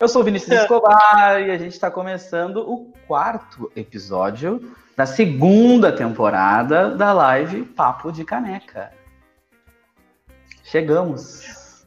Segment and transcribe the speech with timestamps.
[0.00, 5.90] Eu sou o Vinícius Escobar e a gente está começando o quarto episódio da segunda
[5.90, 8.92] temporada da live Papo de Caneca.
[10.62, 11.84] Chegamos.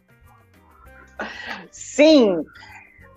[1.71, 2.43] Sim,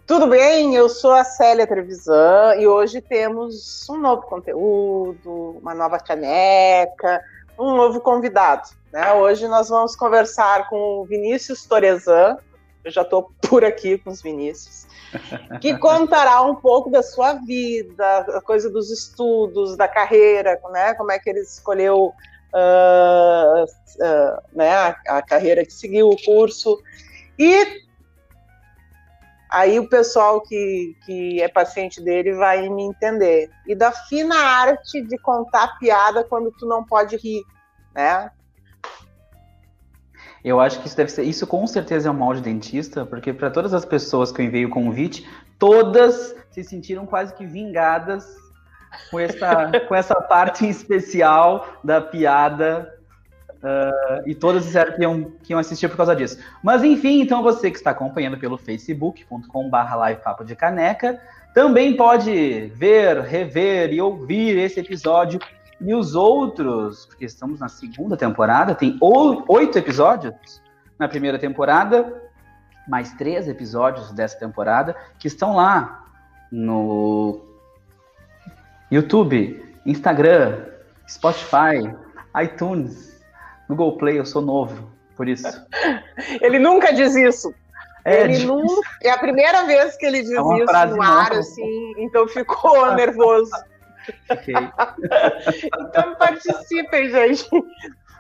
[0.07, 0.77] tudo bem?
[0.77, 7.21] Eu sou a Célia Trevisan e hoje temos um novo conteúdo, uma nova caneca,
[7.59, 8.69] um novo convidado.
[8.93, 9.13] Né?
[9.15, 12.39] Hoje nós vamos conversar com o Vinícius Torezan,
[12.85, 14.87] eu já estou por aqui com os Vinícius,
[15.61, 20.95] que contará um pouco da sua vida, a coisa dos estudos, da carreira, né?
[20.95, 22.13] Como é que ele escolheu
[22.55, 24.71] uh, uh, né?
[24.71, 26.79] a, a carreira que seguiu o curso.
[27.39, 27.83] E
[29.51, 33.51] aí o pessoal que, que é paciente dele vai me entender.
[33.67, 37.43] E da fina arte de contar piada quando tu não pode rir,
[37.95, 38.31] né?
[40.45, 43.33] Eu acho que isso deve ser, isso com certeza é um mal de dentista, porque
[43.33, 45.27] para todas as pessoas que eu enviei o convite,
[45.59, 48.27] todas se sentiram quase que vingadas
[49.11, 52.93] com essa, com essa parte especial da piada.
[53.55, 56.39] Uh, e todas disseram que iam, que iam assistir por causa disso.
[56.63, 61.19] Mas enfim, então você que está acompanhando pelo facebook.com.br live papo de caneca,
[61.55, 65.41] também pode ver, rever e ouvir esse episódio
[65.81, 70.63] e os outros, porque estamos na segunda temporada, tem oito episódios
[70.99, 72.23] na primeira temporada,
[72.87, 76.07] mais três episódios dessa temporada, que estão lá
[76.51, 77.41] no
[78.91, 80.67] YouTube, Instagram,
[81.09, 81.95] Spotify,
[82.43, 83.21] iTunes,
[83.69, 85.49] Google Play, eu sou novo, por isso.
[86.41, 87.53] Ele nunca diz isso.
[88.07, 91.39] É, ele nunca, é a primeira vez que ele diz é isso no ar, nova.
[91.39, 93.51] assim, então ficou nervoso.
[94.31, 94.55] Okay.
[95.65, 97.49] então participem, gente.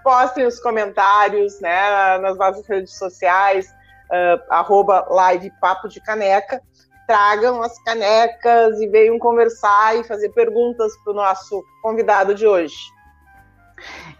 [0.02, 3.66] Postem os comentários né, nas nossas redes sociais,
[4.10, 6.60] uh, arroba live Papo de Caneca.
[7.06, 12.76] Tragam as canecas e venham conversar e fazer perguntas para o nosso convidado de hoje.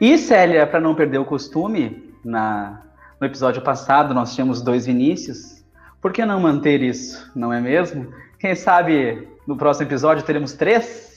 [0.00, 2.82] E, Célia, para não perder o costume, na,
[3.20, 5.64] no episódio passado nós tínhamos dois Vinícius.
[6.00, 8.12] Por que não manter isso, não é mesmo?
[8.38, 11.13] Quem sabe no próximo episódio teremos três?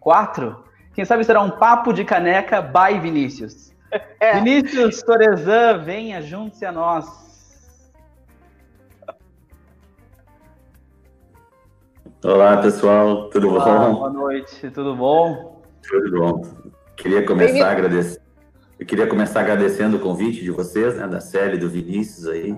[0.00, 0.64] Quatro,
[0.94, 3.68] quem sabe será um papo de caneca by Vinícius.
[4.20, 4.34] É.
[4.34, 7.08] Vinícius Torezan, venha, junte-se a nós.
[12.22, 13.94] Olá, pessoal, tudo Olá, bom?
[13.94, 15.62] Boa noite, tudo bom?
[15.88, 16.42] Tudo bom.
[16.96, 18.20] Queria começar agradecer.
[18.78, 22.54] Eu queria começar agradecendo o convite de vocês, né, da Célia e do Vinícius aí,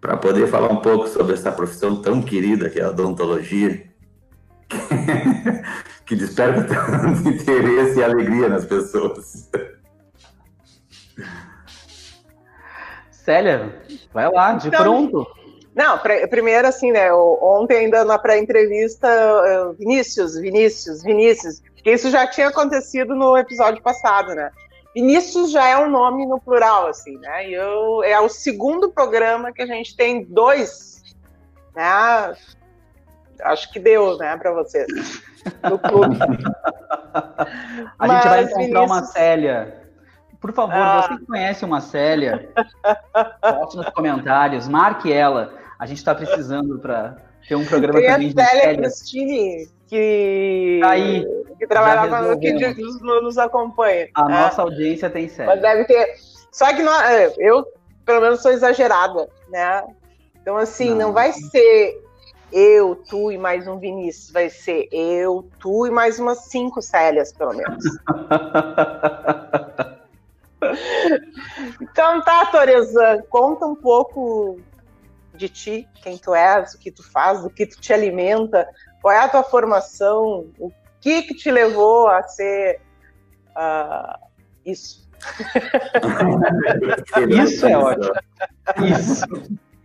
[0.00, 3.84] para poder falar um pouco sobre essa profissão tão querida que é a odontologia.
[6.06, 9.50] que desperta tanto interesse e alegria nas pessoas.
[13.10, 13.82] Célia,
[14.12, 15.26] vai lá, de então, pronto.
[15.74, 17.12] Não, pra, primeiro assim, né?
[17.12, 19.08] Ontem ainda na pré-entrevista,
[19.78, 24.50] Vinícius, Vinícius, Vinícius, porque isso já tinha acontecido no episódio passado, né?
[24.94, 27.48] Vinícius já é um nome no plural, assim, né?
[27.48, 31.02] E eu, é o segundo programa que a gente tem dois,
[31.74, 32.34] né?
[33.40, 34.86] Acho que deu, né, para vocês
[35.68, 36.18] no clube.
[37.98, 38.90] A Mas, gente vai encontrar Vinícius...
[38.90, 39.82] uma Célia.
[40.40, 41.02] Por favor, ah.
[41.02, 42.50] você que conhece uma Célia,
[43.40, 45.54] poste nos comentários, marque ela.
[45.78, 47.16] A gente está precisando para
[47.48, 51.24] ter um programa Tem também a de Célia Cristine, que, tá aí,
[51.58, 54.08] que trabalhava no que nos, nos acompanha.
[54.14, 54.28] A é.
[54.28, 55.52] nossa audiência tem Célia.
[55.52, 56.14] Mas deve ter.
[56.50, 57.64] Só que é, eu,
[58.04, 59.84] pelo menos, sou exagerada, né?
[60.40, 62.01] Então, assim, não, não vai ser
[62.52, 64.30] eu, tu e mais um Vinícius.
[64.30, 67.82] Vai ser eu, tu e mais umas cinco Célias, pelo menos.
[71.80, 74.60] então tá, Torezan, conta um pouco
[75.34, 78.68] de ti, quem tu és, o que tu faz, o que tu te alimenta,
[79.00, 80.70] qual é a tua formação, o
[81.00, 82.80] que que te levou a ser
[83.56, 84.18] uh,
[84.64, 85.02] isso.
[87.28, 88.14] isso é ótimo.
[88.84, 89.24] Isso.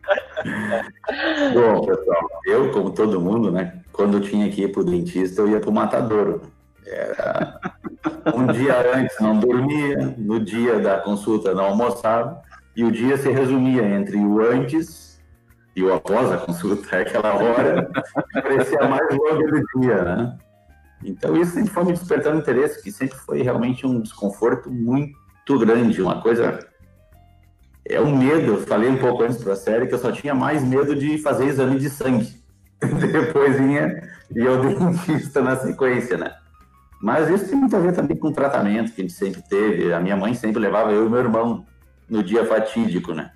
[1.53, 3.81] Bom, pessoal, eu, como todo mundo, né?
[3.91, 6.41] Quando eu tinha que ir para o dentista, eu ia para o matadouro.
[6.85, 7.59] Era
[8.33, 12.41] um dia antes não dormia, no dia da consulta não almoçava,
[12.75, 15.19] e o dia se resumia entre o antes
[15.75, 17.89] e o após a consulta, aquela hora
[18.33, 20.37] parecia mais longa do dia, né?
[21.03, 26.01] Então isso sempre foi me despertando interesse, que sempre foi realmente um desconforto muito grande,
[26.01, 26.59] uma coisa
[27.89, 30.33] é um medo, eu falei um pouco antes para a série que eu só tinha
[30.33, 32.35] mais medo de fazer exame de sangue.
[32.79, 34.03] Depois vinha
[34.35, 36.33] e eu dentista na sequência, né?
[37.01, 39.93] Mas isso tem muito a ver também com o tratamento que a gente sempre teve.
[39.93, 41.65] A minha mãe sempre levava eu e meu irmão
[42.09, 43.31] no dia fatídico, né?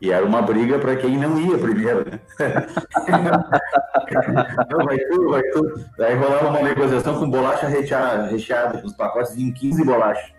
[0.00, 2.04] E era uma briga para quem não ia primeiro.
[2.10, 2.20] Né?
[4.70, 5.80] não, vai tu, vai tu.
[5.96, 10.35] Daí rolava uma negociação com bolacha recheada, recheada os pacotes vinham 15 bolachas.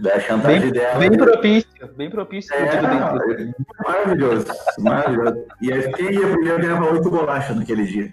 [0.00, 0.98] Daí a chantagem bem, dela.
[0.98, 2.54] Bem propício, bem propício.
[2.54, 2.82] É,
[3.84, 4.46] maravilhoso,
[4.78, 5.44] maravilhoso.
[5.60, 8.12] E aí quem ia primeiro ganhava oito bolachas naquele dia.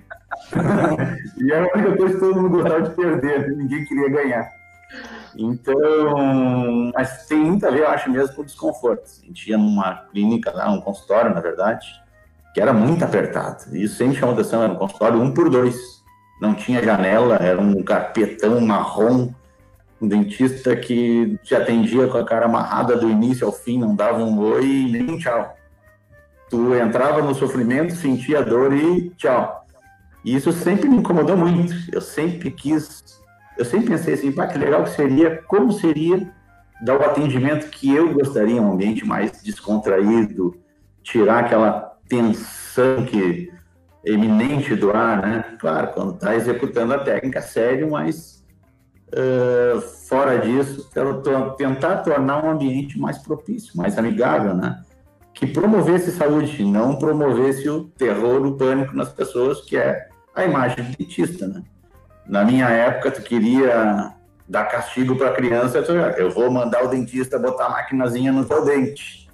[1.37, 4.49] e era a única coisa que todo mundo gostava de perder, ninguém queria ganhar.
[5.37, 9.03] Então, mas tem muito a ver, eu acho mesmo, com desconforto.
[9.23, 11.87] A gente ia numa clínica lá, um consultório, na verdade,
[12.53, 13.75] que era muito apertado.
[13.75, 16.03] E isso sempre chamou atenção, era um consultório um por dois.
[16.41, 19.31] Não tinha janela, era um carpetão marrom,
[20.01, 24.23] um dentista que te atendia com a cara amarrada do início ao fim, não dava
[24.23, 25.55] um oi nem um tchau.
[26.49, 29.65] Tu entrava no sofrimento, sentia dor e tchau.
[30.23, 31.73] E isso sempre me incomodou muito.
[31.91, 33.17] Eu sempre quis
[33.57, 36.31] eu sempre pensei assim, pá, que legal que seria, como seria
[36.81, 40.55] dar o atendimento que eu gostaria, um ambiente mais descontraído,
[41.01, 43.51] tirar aquela tensão que
[44.05, 45.55] eminente do ar, né?
[45.59, 48.36] Claro, quando está executando a técnica sério, mas
[49.13, 50.89] uh, fora disso,
[51.57, 54.81] tentar tornar um ambiente mais propício, mais amigável, né?
[55.33, 60.83] Que promovesse saúde, não promovesse o terror, o pânico nas pessoas, que é a imagem
[60.83, 61.63] do dentista, né?
[62.25, 64.13] Na minha época, tu queria
[64.47, 68.45] dar castigo para a criança, tu, eu vou mandar o dentista botar a maquinazinha no
[68.45, 69.29] teu dente.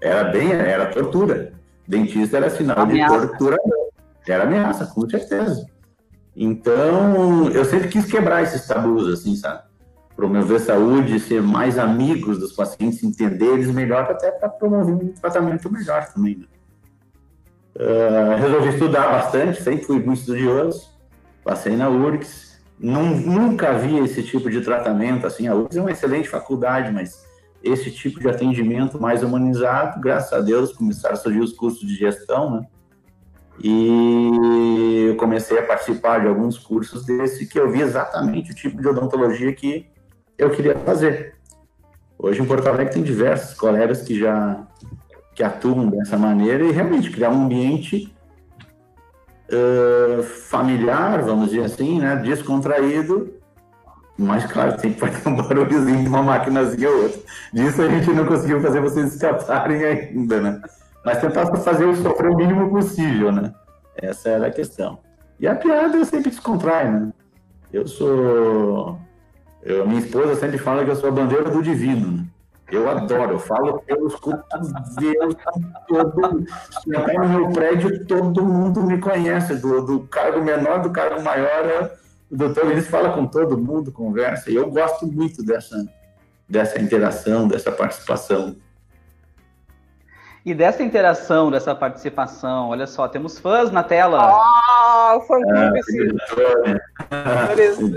[0.00, 1.52] Era bem, era tortura.
[1.86, 3.18] Dentista era sinal ameaça.
[3.18, 3.56] de tortura.
[4.28, 5.66] Era ameaça, com certeza.
[6.36, 9.62] Então, eu sempre quis quebrar esses tabus, assim, sabe?
[10.14, 15.72] Promover saúde, ser mais amigos dos pacientes, entender eles melhor, até para promover um tratamento
[15.72, 16.36] melhor também.
[16.36, 16.46] Né?
[17.76, 20.96] Uh, resolvi estudar bastante, sempre fui muito estudioso
[21.46, 26.28] passei na URGS, nunca vi esse tipo de tratamento, assim, a URGS é uma excelente
[26.28, 27.24] faculdade, mas
[27.62, 31.94] esse tipo de atendimento mais humanizado, graças a Deus, começaram a surgir os cursos de
[31.94, 32.66] gestão, né?
[33.62, 38.80] E eu comecei a participar de alguns cursos desse que eu vi exatamente o tipo
[38.80, 39.86] de odontologia que
[40.36, 41.34] eu queria fazer.
[42.18, 44.66] Hoje em Porto Alegre tem diversos colegas que já
[45.34, 48.14] que atuam dessa maneira e realmente criar um ambiente
[49.50, 52.16] uh, familiar, vamos dizer assim, né?
[52.16, 53.34] Descontraído,
[54.16, 57.20] mas claro, tem que fazer um barulhozinho de uma maquinazinha ou outra.
[57.52, 60.62] Disso a gente não conseguiu fazer vocês escaparem ainda, né?
[61.06, 63.54] Mas tentar fazer o sofrer o mínimo possível, né?
[63.94, 64.98] Essa era a questão.
[65.38, 67.12] E a piada sempre descontrai, né?
[67.72, 68.98] Eu sou.
[69.62, 72.26] Eu, minha esposa sempre fala que eu sou a bandeira do divino, né?
[72.72, 75.36] Eu adoro, eu falo pelos cotovelos,
[75.86, 81.22] todo, se no meu prédio, todo mundo me conhece, do, do cargo menor, do cargo
[81.22, 81.92] maior,
[82.28, 85.86] o doutor Vinícius fala com todo mundo, conversa, e eu gosto muito dessa,
[86.48, 88.56] dessa interação, dessa participação.
[90.46, 94.20] E dessa interação, dessa participação, olha só, temos fãs na tela.
[94.22, 96.06] Ah, oh, fã clube, sim.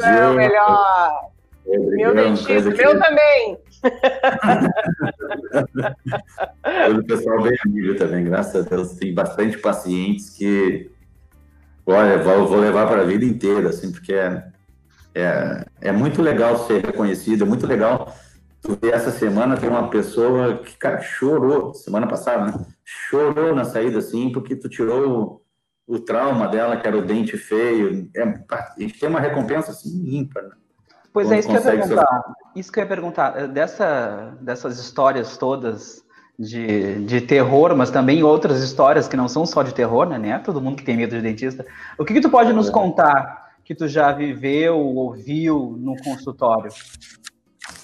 [0.02, 1.30] É, melhor.
[1.68, 3.56] Meu dentista, meu também.
[6.88, 8.94] Todo o pessoal bem amigo também, graças a Deus.
[8.94, 10.90] Tem bastante pacientes que,
[11.86, 14.44] olha, vou, vou levar para a vida inteira, assim, porque é,
[15.14, 18.12] é, é muito legal ser reconhecido, é muito legal.
[18.62, 22.66] Tu ver essa semana tem uma pessoa que, cara, chorou, semana passada, né?
[22.84, 25.42] Chorou na saída, assim, porque tu tirou
[25.88, 28.10] o, o trauma dela, que era o dente feio.
[28.16, 30.56] É, a gente tem uma recompensa, assim, ímpar, né?
[31.14, 32.24] Pois é, isso que eu ia perguntar.
[32.56, 33.48] Isso que eu ia perguntar.
[33.48, 36.04] Dessa, dessas histórias todas
[36.38, 40.18] de, de terror, mas também outras histórias que não são só de terror, né?
[40.18, 41.66] Nem é todo mundo que tem medo de dentista.
[41.98, 46.72] O que, que tu pode nos contar que tu já viveu, ouviu no consultório?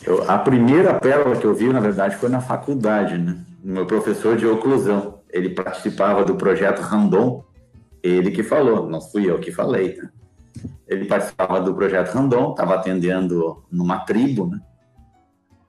[0.04, 3.38] Eu, a primeira pérola que eu vi, na verdade, foi na faculdade, né?
[3.64, 5.20] Meu professor de oclusão.
[5.32, 7.44] Ele participava do projeto Randon.
[8.02, 10.10] Ele que falou, não fui eu que falei, né?
[10.88, 14.60] Ele participava do projeto Randon, estava atendendo numa tribo, né?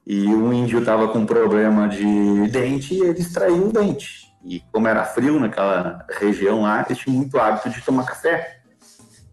[0.06, 4.26] E o índio estava com problema de dente e ele extraiu o dente.
[4.44, 8.60] E como era frio naquela região lá, ele tinha muito hábito de tomar café,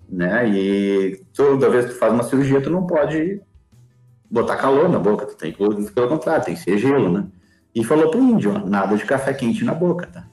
[0.10, 0.50] né?
[0.50, 3.40] E toda vez que tu faz uma cirurgia, tu não pode
[4.34, 7.28] botar calor na boca, tu tem que, pelo contrário, tem que ser gelo, né?
[7.74, 10.25] E falou pro índio, ó, nada de café quente na boca, tá?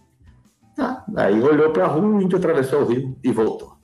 [0.77, 1.05] Tá.
[1.17, 3.81] Aí olhou para a rua, o índio atravessou o rio e voltou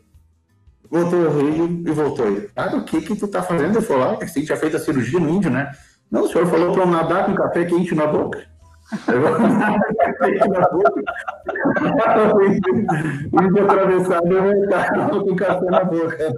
[0.90, 2.49] voltou ao Rio e voltou aí.
[2.56, 3.78] Ah, o que que tu tá fazendo?
[3.78, 5.70] Ele falou, ah, você tinha feito a cirurgia no índio, né?
[6.11, 8.44] Não, o senhor falou para eu nadar com café quente na boca.
[9.08, 9.20] Eu
[13.32, 16.35] o índio atravessado eu voltava com café na boca.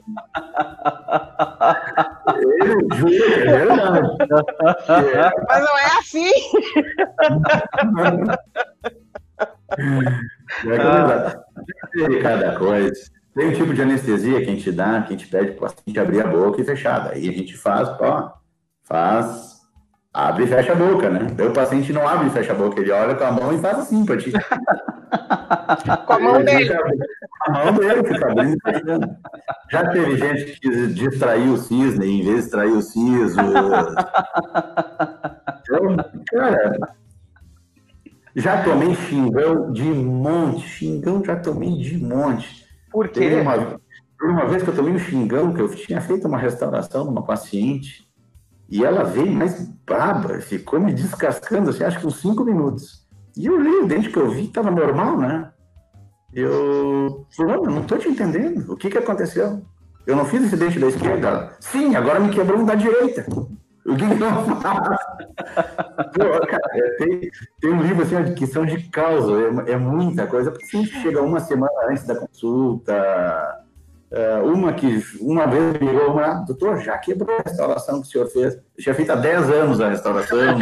[2.97, 4.17] Jura que é verdade.
[5.49, 6.33] Mas não é assim.
[10.81, 11.43] ah.
[12.23, 13.19] cada coisa.
[13.35, 15.71] Tem um tipo de anestesia que a gente dá, que a gente pede para o
[15.71, 17.11] paciente abrir a boca e fechar.
[17.13, 18.33] Aí a gente faz, ó,
[18.83, 19.58] faz,
[20.19, 21.29] abre e fecha a boca, né?
[21.37, 23.59] Daí o paciente não abre e fecha a boca, ele olha com a mão e
[23.59, 24.33] faz assim para ti.
[26.07, 26.75] com a mão dele.
[26.75, 29.17] Com a mão dele, fica abrindo e fechando.
[29.71, 33.41] Já teve gente que quis distrair o cisne em vez de distrair o siso.
[35.61, 35.97] Então,
[36.31, 36.77] cara,
[38.35, 42.67] já tomei xingão de monte, xingão já tomei de monte.
[42.91, 43.37] Por quê?
[43.41, 43.79] Uma,
[44.21, 48.08] uma vez que eu tomei um xingão, que eu tinha feito uma restauração numa paciente,
[48.69, 53.07] e ela veio mais braba, ficou me descascando, assim, acho que uns cinco minutos.
[53.37, 55.51] E eu li o dente que eu vi, estava normal, né?
[56.35, 58.73] Eu falei, não, estou te entendendo.
[58.73, 59.63] O que, que aconteceu?
[60.07, 61.53] Eu não fiz esse dente da esquerda?
[61.61, 63.27] Sim, agora me quebrou um da direita.
[63.87, 65.05] O que, que eu faço?
[66.13, 69.33] Pô, cara, é, tem, tem, um livro assim, que são de causa,
[69.67, 70.51] é, é muita coisa.
[70.51, 73.65] Porque chega uma semana antes da consulta,
[74.45, 78.27] uma que uma vez me ligou, uma, doutor, já quebrou a restauração que o senhor
[78.29, 78.55] fez.
[78.55, 80.39] Eu tinha feito há 10 anos a restauração.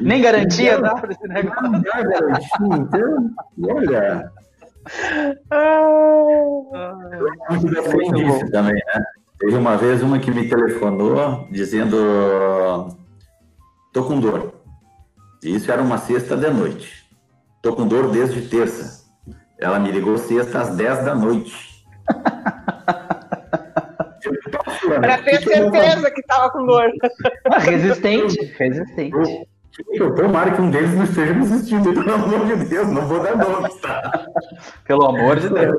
[0.00, 1.62] Nem garantia dá para esse negócio.
[1.62, 3.30] Não dá garantia, então,
[3.62, 4.32] olha.
[7.50, 9.04] Muito depende também, né?
[9.38, 12.96] Teve uma vez uma que me telefonou dizendo:
[13.92, 14.54] tô com dor.
[15.42, 17.04] Isso era uma sexta de noite.
[17.62, 18.95] Tô com dor desde terça.
[19.58, 21.84] Ela me ligou sexta às 10 da noite.
[25.00, 26.90] Para ter certeza que estava com dor.
[27.50, 29.48] Ah, resistente, resistente.
[29.92, 33.22] Eu tomara que um deles não esteja me assistindo, pelo amor de Deus, não vou
[33.22, 34.26] dar nome, tá?
[34.84, 35.76] Pelo amor de Deus.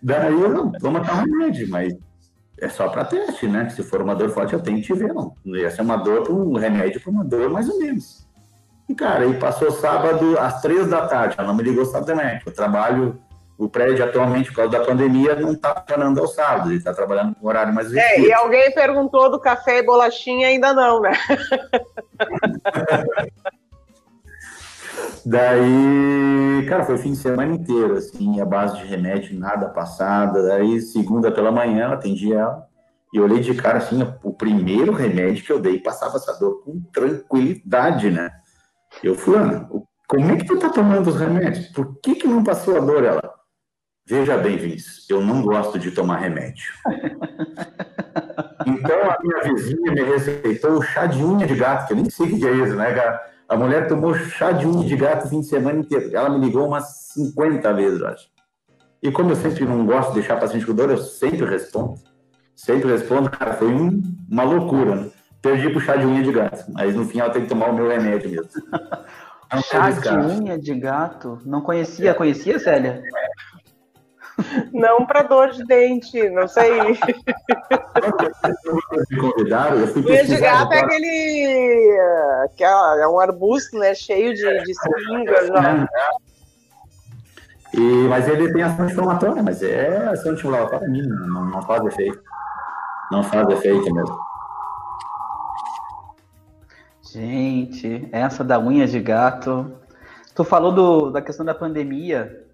[0.00, 1.92] Daí eu não, toma tal remédio, mas
[2.60, 3.68] é só para teste, né?
[3.70, 5.34] Se for uma dor forte, eu tenho que te ver, não.
[5.44, 8.17] Ia ser uma dor para um remédio para uma dor, mais ou menos.
[8.88, 12.40] E, cara, aí passou sábado às três da tarde, ela não me ligou sábado também.
[12.44, 13.20] Eu trabalho,
[13.58, 17.34] o prédio atualmente, por causa da pandemia, não está funcionando ao sábado, ele está trabalhando
[17.34, 18.26] com horário mais restrito.
[18.26, 21.12] É, e alguém perguntou do café e bolachinha, ainda não, né?
[25.24, 30.42] Daí, cara, foi o fim de semana inteiro, assim, a base de remédio, nada passada.
[30.42, 32.66] Daí, segunda pela manhã, atendi ela.
[33.12, 36.62] E eu olhei de cara, assim, o primeiro remédio que eu dei passava essa dor
[36.64, 38.30] com tranquilidade, né?
[39.02, 41.66] Eu, fulano, como é que tu tá tomando os remédios?
[41.68, 43.04] Por que que não passou a dor?
[43.04, 43.34] Ela,
[44.06, 46.72] veja bem, Vince, eu não gosto de tomar remédio.
[48.66, 52.32] então a minha vizinha me receitou chá de unha de gato, que eu nem sei
[52.32, 53.20] o que é isso, né, cara?
[53.48, 56.14] A mulher tomou chá de unha de gato o fim de semana inteiro.
[56.16, 58.28] Ela me ligou umas 50 vezes, eu acho.
[59.02, 61.94] E como eu sempre não gosto de deixar paciente com dor, eu sempre respondo.
[62.54, 65.10] Sempre respondo, cara, foi um, uma loucura, né?
[65.42, 66.64] Perdi pro chá de unha de gato.
[66.72, 68.50] Mas no fim ela tem que tomar o meu remédio mesmo.
[69.62, 71.38] chá de unha de gato?
[71.44, 73.02] Não conhecia, conhecia, Célia?
[74.72, 76.78] Não para dor de dente, não sei.
[79.20, 81.98] Convidaram, eu fui Unha de gato é aquele.
[82.56, 83.94] Que é, é um arbusto, né?
[83.96, 85.50] Cheio de, de espinhas.
[85.50, 86.18] É.
[87.74, 92.22] E, mas ele tem ação inflamatória, mas é ação inflamatória mínima, não, não faz efeito.
[93.10, 94.18] Não faz efeito mesmo.
[97.18, 99.72] Gente, essa da unha de gato.
[100.36, 102.44] Tu falou do, da questão da pandemia.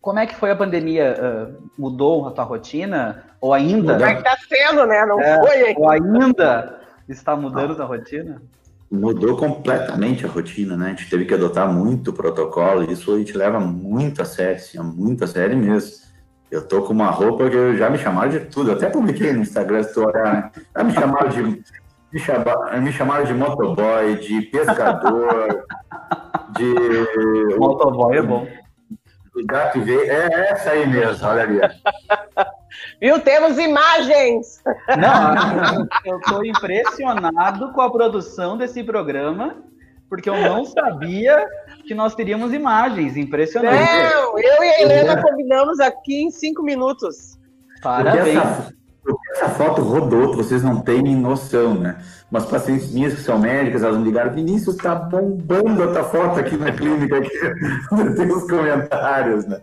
[0.00, 1.14] Como é que foi a pandemia?
[1.20, 3.24] Uh, mudou a tua rotina?
[3.38, 3.92] Ou ainda?
[3.92, 5.04] Como é que tá sendo, né?
[5.04, 8.40] Não é, foi Ou ainda está mudando a tua rotina?
[8.90, 10.86] Mudou completamente a rotina, né?
[10.86, 12.90] A gente teve que adotar muito protocolo.
[12.90, 16.08] Isso a gente leva muito a sério, assim, muito a sério mesmo.
[16.50, 18.70] Eu tô com uma roupa que já me chamaram de tudo.
[18.70, 20.50] Eu até publiquei no Instagram, se tu olhar, né?
[20.74, 21.62] Já me chamaram de
[22.12, 25.64] me, chamaram, me chamaram de motoboy, de pescador,
[26.56, 27.56] de.
[27.56, 28.46] Motoboy é bom.
[29.34, 30.00] De gato veio.
[30.00, 31.60] É essa aí mesmo, olha ali.
[33.00, 33.20] Viu?
[33.20, 34.62] Temos imagens!
[34.96, 39.56] Não, eu estou impressionado com a produção desse programa,
[40.08, 41.46] porque eu não sabia
[41.86, 43.16] que nós teríamos imagens.
[43.16, 43.78] Impressionante.
[43.78, 47.38] Não, eu e a Helena combinamos aqui em cinco minutos.
[47.82, 48.36] Parabéns.
[48.36, 48.77] Essa
[49.58, 51.98] foto rodou, vocês não têm noção, né?
[52.30, 56.38] Umas pacientes minhas que são médicas, elas me ligaram, Vinícius, tá bombando a tua foto
[56.38, 57.28] aqui na clínica, aqui.
[58.16, 59.60] tem os comentários, né?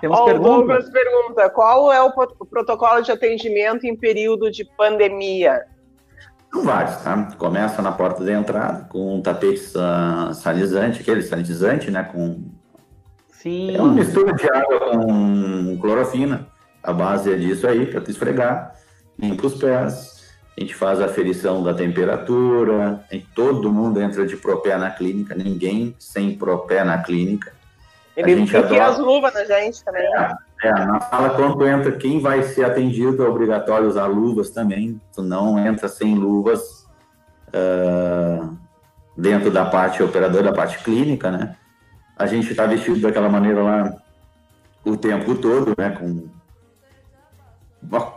[0.00, 0.34] Temos oh.
[0.34, 2.12] Douglas pergunta, qual é o
[2.46, 5.64] protocolo de atendimento em período de pandemia?
[6.52, 7.28] Vários, tá?
[7.38, 9.60] Começa na porta de entrada, com um tapete
[10.34, 12.02] sanitizante, aquele sanitizante, né?
[12.02, 12.42] Com...
[13.30, 13.74] Sim.
[13.74, 16.51] É uma mistura de água com clorofina
[16.82, 18.74] a base é disso aí, para tu esfregar,
[19.18, 20.12] limpa os pés,
[20.62, 26.34] gente faz a aferição da temperatura, todo mundo entra de propé na clínica, ninguém sem
[26.36, 27.52] propé na clínica.
[28.16, 30.04] Ele enfia as luvas na gente também.
[30.04, 35.00] É, é, na sala, quando entra, quem vai ser atendido é obrigatório usar luvas também.
[35.14, 36.86] Tu não entra sem luvas
[37.48, 38.54] uh,
[39.16, 41.56] dentro da parte operadora, da parte clínica, né?
[42.14, 43.94] A gente está vestido daquela maneira lá
[44.84, 45.90] o tempo todo, né?
[45.98, 46.28] Com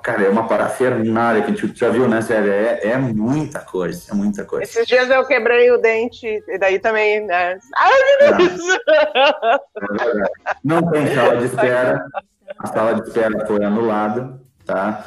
[0.03, 2.51] Cara, é uma parafernália que a gente já viu, né, Sério?
[2.51, 4.63] É, é muita coisa, é muita coisa.
[4.63, 7.57] Esses dias eu quebrei o dente, e daí também, né?
[7.75, 7.91] Ai,
[8.21, 8.61] meu Deus!
[8.87, 10.29] É
[10.63, 12.05] Não tem sala de espera,
[12.59, 15.05] a sala de espera foi anulada, tá?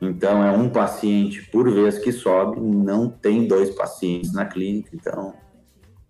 [0.00, 5.34] Então é um paciente por vez que sobe, não tem dois pacientes na clínica, então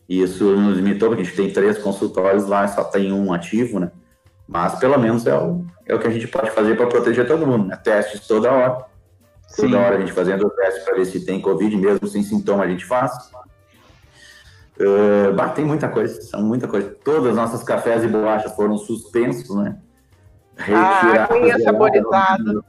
[0.08, 3.90] isso nos limitou, porque a gente tem três consultórios lá, só tem um ativo, né?
[4.48, 7.46] Mas pelo menos é o, é o que a gente pode fazer para proteger todo
[7.46, 7.76] mundo, né?
[7.76, 8.86] Testes toda hora.
[9.46, 9.62] Sim.
[9.62, 12.64] Toda hora a gente fazendo o teste para ver se tem Covid, mesmo sem sintoma
[12.64, 13.12] a gente faz.
[14.80, 16.96] Uh, bah, tem muita coisa, são muita coisa.
[17.04, 19.76] Todas as nossas cafés e bolachas foram suspensos, né?
[20.72, 22.64] Ah, a aguinha saborizada.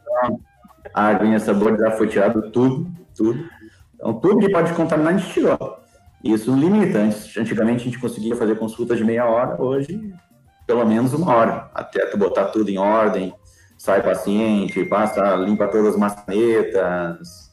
[0.94, 3.48] A aguinha saborizada foi tirado tudo, tudo.
[3.96, 5.78] Então, tudo que pode contaminar, a gente tirou.
[6.24, 7.00] Isso limita.
[7.00, 10.14] Antigamente a gente conseguia fazer consultas de meia hora, hoje
[10.70, 13.34] pelo menos uma hora, até tu botar tudo em ordem,
[13.76, 17.50] sai paciente, passa, limpa todas as maçanetas.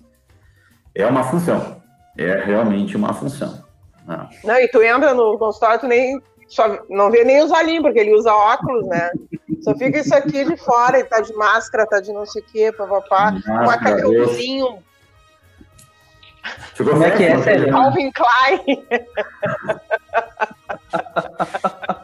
[0.95, 1.81] É uma função,
[2.19, 3.65] é realmente uma função.
[4.07, 4.29] Não, né?
[4.45, 8.01] não e tu entra no consultório, tu nem só não vê nem os olhinhos, porque
[8.01, 9.11] ele usa óculos, né?
[9.63, 12.45] Só fica isso aqui de fora, ele tá de máscara, tá de não sei o
[12.45, 14.79] quê, papapá, um macacãozinho.
[16.77, 17.71] Como é que é, Célio?
[17.71, 18.85] Calvin Klein.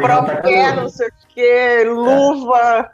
[0.00, 2.90] Propé, não sei o quê, luva.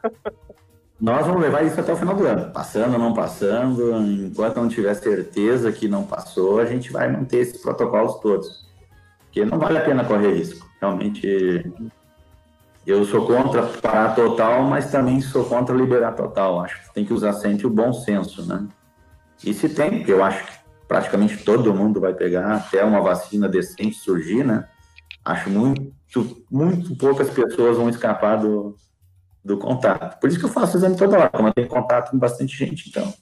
[1.00, 2.50] Nós vamos levar isso até o final do ano.
[2.50, 7.38] Passando ou não passando, enquanto não tiver certeza que não passou, a gente vai manter
[7.38, 8.66] esses protocolos todos.
[9.24, 10.66] Porque não vale a pena correr risco.
[10.80, 11.70] Realmente,
[12.86, 16.60] eu sou contra parar total, mas também sou contra liberar total.
[16.60, 18.66] Acho que tem que usar sempre o bom senso, né?
[19.44, 20.52] E se tem, que eu acho que
[20.88, 24.66] praticamente todo mundo vai pegar até uma vacina decente surgir, né?
[25.26, 25.96] Acho muito
[26.48, 28.76] muito poucas pessoas vão escapar do,
[29.44, 30.20] do contato.
[30.20, 32.88] Por isso que eu faço exame toda hora, como eu tenho contato com bastante gente,
[32.88, 33.12] então.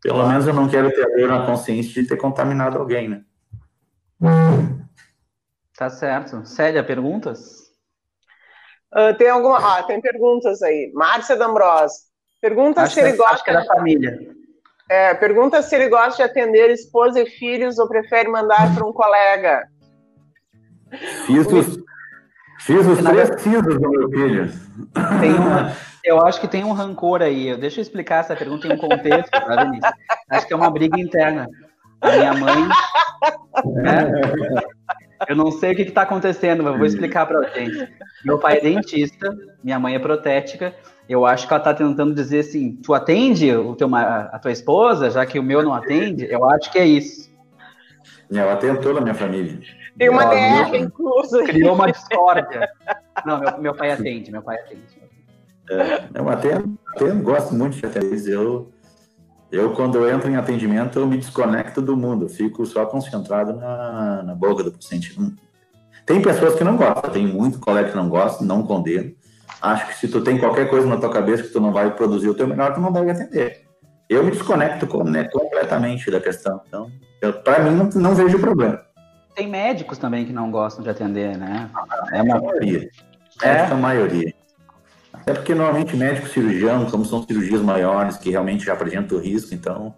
[0.00, 3.22] Pelo menos eu não quero ter a dor na consciência de ter contaminado alguém, né?
[5.76, 6.44] Tá certo.
[6.46, 7.70] Célia, perguntas?
[8.94, 9.58] Uh, tem alguma.
[9.58, 10.90] Ah, tem perguntas aí.
[10.94, 11.92] Márcia D'Ambros.
[12.40, 13.34] Pergunta acho se ele gosta.
[13.34, 14.18] Acho que é da família.
[14.90, 18.92] É, pergunta se ele gosta de atender esposa e filhos ou prefere mandar para um
[18.92, 19.68] colega.
[21.26, 21.82] Fiz os,
[22.64, 24.52] Fiz os três cisos do meu filho.
[24.94, 25.72] Uma,
[26.04, 27.56] eu acho que tem um rancor aí.
[27.56, 29.92] Deixa eu explicar essa pergunta em um contexto, tá, Vinícius?
[30.30, 31.48] Acho que é uma briga interna.
[32.00, 32.68] A minha mãe.
[33.82, 34.12] Né?
[35.28, 37.88] Eu não sei o que está acontecendo, mas vou explicar para gente.
[38.24, 40.72] Meu pai é dentista, minha mãe é protética.
[41.08, 45.10] Eu acho que ela está tentando dizer assim: tu atende o teu, a tua esposa,
[45.10, 46.26] já que o meu não atende?
[46.30, 47.28] Eu acho que é isso.
[48.32, 49.58] Ela tentou na minha família.
[49.98, 51.42] Tem uma DR, incluso.
[51.44, 52.68] Criou uma discórdia.
[53.26, 55.02] Não, meu, meu pai atende, meu pai atende.
[55.70, 58.28] É, eu atendo, atendo, gosto muito de atender.
[58.28, 58.72] Eu,
[59.50, 62.24] eu, quando eu entro em atendimento, eu me desconecto do mundo.
[62.24, 65.14] Eu fico só concentrado na, na boca do paciente.
[66.04, 69.12] Tem pessoas que não gostam, tem muito colega que não gosta, não condeno.
[69.60, 72.28] Acho que se tu tem qualquer coisa na tua cabeça que tu não vai produzir
[72.28, 73.62] o teu melhor, tu não deve atender.
[74.08, 76.60] Eu me desconecto né, completamente da questão.
[76.66, 76.90] Então,
[77.44, 78.80] para mim, não, não vejo problema.
[79.34, 81.70] Tem médicos também que não gostam de atender, né?
[82.12, 82.88] É uma maioria.
[83.42, 84.34] É a maioria.
[85.12, 89.94] Até porque normalmente médico cirurgião, como são cirurgias maiores, que realmente já apresentam risco, então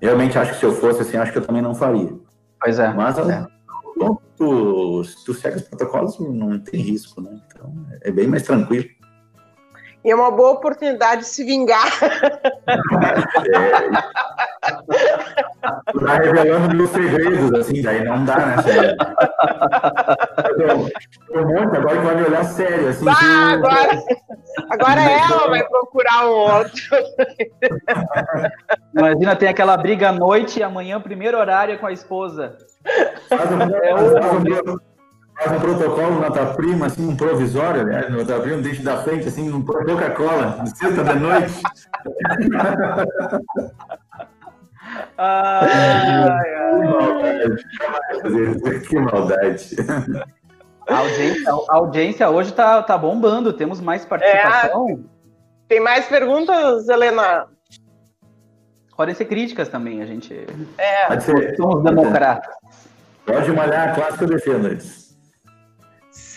[0.00, 2.12] realmente acho que se eu fosse assim, acho que eu também não faria.
[2.60, 2.92] Pois é.
[2.92, 3.46] Mas é.
[4.36, 7.40] Tu, se tu segue os protocolos, não tem risco, né?
[7.46, 8.88] Então é bem mais tranquilo.
[10.04, 11.86] E é uma boa oportunidade de se vingar.
[13.54, 13.90] É,
[16.04, 18.96] tá revelando meus segredos, assim, daí não dá, né, sério?
[21.30, 23.08] Um monte, agora que vai me olhar sério, assim.
[23.08, 23.24] Ah, que...
[23.54, 24.02] agora,
[24.70, 26.82] agora ela vai procurar um outro.
[28.94, 32.56] Imagina, tem aquela briga à noite e amanhã, primeiro horário, com a esposa.
[33.28, 34.78] Faz um, é um,
[35.36, 38.08] faz um protocolo nota prima, assim, um provisório, né?
[38.08, 41.54] Nota prima, deixa da frente, assim, um Coca-Cola, sexta da noite.
[45.18, 46.98] ai, ai,
[48.88, 49.76] Que maldade.
[50.88, 54.88] A audiência, a audiência hoje tá, tá bombando, temos mais participação.
[54.90, 54.98] É,
[55.68, 57.46] tem mais perguntas, Helena?
[58.96, 60.46] Podem ser críticas também, a gente.
[60.78, 61.06] É.
[61.08, 61.56] Pode ser.
[61.56, 62.54] Somos democratas.
[63.26, 65.01] Pode malhar a classe que eu defendo eles.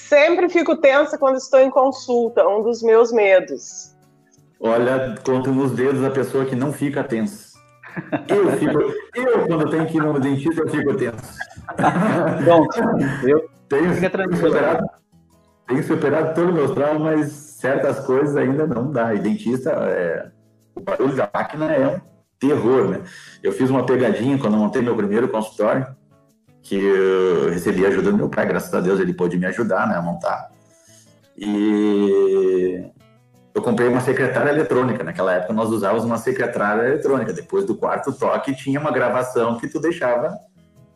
[0.08, 3.96] Sempre fico tensa quando estou em consulta, um dos meus medos.
[4.60, 7.56] Olha, conta nos dedos a pessoa que não fica tensa.
[8.28, 8.80] Eu fico.
[9.16, 11.38] Eu, quando tenho que ir no dentista, eu fico tenso.
[12.44, 12.78] Pronto.
[13.28, 13.96] Eu Tenho
[14.36, 14.90] superado,
[15.68, 19.14] tenho superado todos os meus traumas, mas certas coisas ainda não dá.
[19.14, 20.30] E dentista, é,
[20.76, 22.02] o barulho da máquina é um
[22.40, 23.02] terror, né?
[23.42, 25.88] Eu fiz uma pegadinha quando montei meu primeiro consultório,
[26.66, 29.96] que eu recebi ajuda do meu pai, graças a Deus ele pôde me ajudar né,
[29.96, 30.50] a montar.
[31.38, 32.84] E
[33.54, 35.04] eu comprei uma secretária eletrônica.
[35.04, 37.32] Naquela época nós usávamos uma secretária eletrônica.
[37.34, 40.36] Depois do quarto toque tinha uma gravação que tu deixava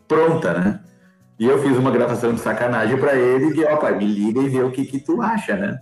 [0.08, 0.80] pronta, né?
[1.38, 4.50] E eu fiz uma gravação de sacanagem para ele, que, ó, pai, me liga e
[4.50, 5.80] vê o que que tu acha, né?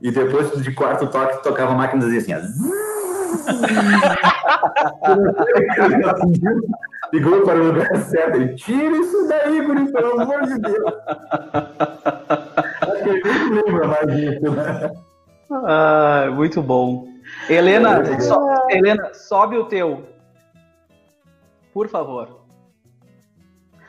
[0.00, 2.40] E depois de quarto toque, tocava a máquina e dizia assim, ó.
[7.12, 8.36] Ligou para o lugar certo.
[8.36, 10.94] Ele, tira isso daí, guri, pelo amor de Deus.
[12.80, 14.92] Acho que ele nem lembra mais disso, né?
[15.66, 17.08] Ah, muito bom.
[17.48, 20.04] Helena, Muito so- Helena, sobe o teu.
[21.72, 22.42] Por favor.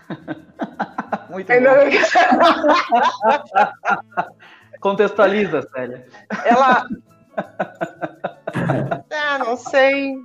[1.30, 1.76] muito Ainda bom.
[1.78, 1.98] bem que-
[4.82, 6.06] Contextualiza, Célia.
[6.46, 6.86] Ela.
[9.14, 10.16] Ah, não sei.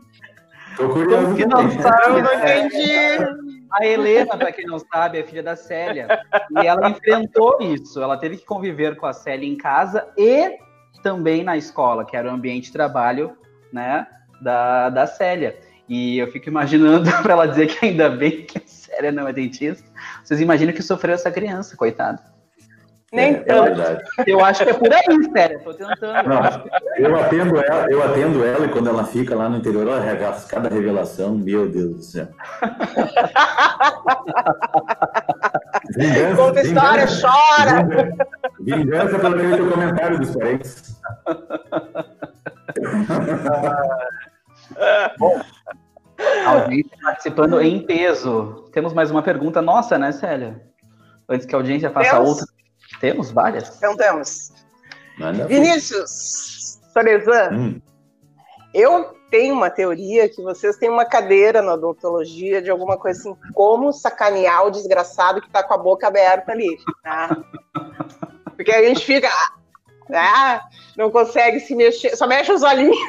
[0.76, 1.34] Tô curioso.
[1.34, 2.18] Que não sabe?
[2.18, 3.46] Eu não entendi.
[3.72, 6.06] A Helena, para quem não sabe, é filha da Célia.
[6.50, 8.00] E ela enfrentou isso.
[8.02, 10.56] Ela teve que conviver com a Célia em casa e
[11.02, 13.36] também na escola, que era o ambiente de trabalho
[13.72, 14.06] né,
[14.40, 15.58] da, da Célia.
[15.88, 19.32] E eu fico imaginando para ela dizer que ainda bem que a Célia não é
[19.32, 19.88] dentista.
[20.22, 22.35] Vocês imaginam que sofreu essa criança, coitada.
[23.12, 23.64] Nem É, é tanto.
[23.76, 24.04] verdade.
[24.26, 25.60] Eu acho que é por aí, Célia.
[25.60, 26.16] Tô tentando.
[26.98, 29.86] Eu Não, eu atendo ela, eu atendo ela e quando ela fica lá no interior,
[29.86, 32.26] ela rega- cada revelação, meu Deus do céu.
[35.96, 37.82] Vingança, Conta história, vingança, chora.
[38.58, 40.96] vingança, vingança pelo aquele comentário dos parentes.
[46.46, 48.68] audiência participando em peso.
[48.72, 50.60] Temos mais uma pergunta nossa, né, Célia?
[51.28, 52.28] Antes que a audiência faça Temos.
[52.30, 52.55] outra.
[53.00, 53.76] Temos várias.
[53.76, 54.52] Então temos.
[55.18, 55.46] Manda.
[55.46, 57.80] Vinícius, Sorezan, Hum,
[58.74, 63.36] eu tenho uma teoria que vocês têm uma cadeira na odontologia de alguma coisa assim,
[63.54, 66.76] como sacanear o desgraçado que tá com a boca aberta ali.
[67.02, 67.36] tá?
[68.56, 69.28] Porque a gente fica.
[70.12, 70.62] Ah,
[70.96, 72.96] não consegue se mexer, só mexe os olhinhos.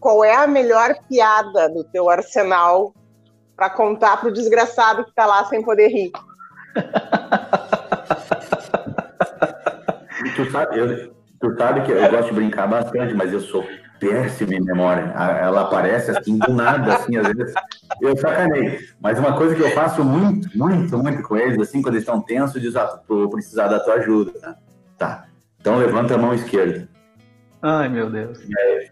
[0.00, 2.94] Qual é a melhor piada do teu arsenal
[3.56, 6.10] para contar pro desgraçado que tá lá sem poder rir?
[10.34, 13.64] tu, sabe, eu- tu sabe que eu gosto de brincar bastante, mas eu sou
[14.00, 15.12] péssimo em memória.
[15.40, 17.54] Ela aparece assim do nada, assim, às vezes.
[18.00, 18.80] Eu sacanei.
[19.00, 22.20] Mas uma coisa que eu faço muito, muito, muito com eles, assim, quando eles estão
[22.20, 24.32] tensos, diz, ah, vou precisar da tua ajuda.
[24.40, 24.56] Tá?
[24.98, 25.24] tá.
[25.60, 26.88] Então levanta a mão esquerda.
[27.62, 28.40] Ai, meu Deus.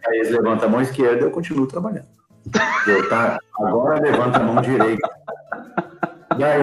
[0.09, 2.07] Aí eles levantam a mão esquerda, eu continuo trabalhando.
[2.87, 5.09] Eu, tá, agora levanta a mão direita.
[6.39, 6.63] E aí.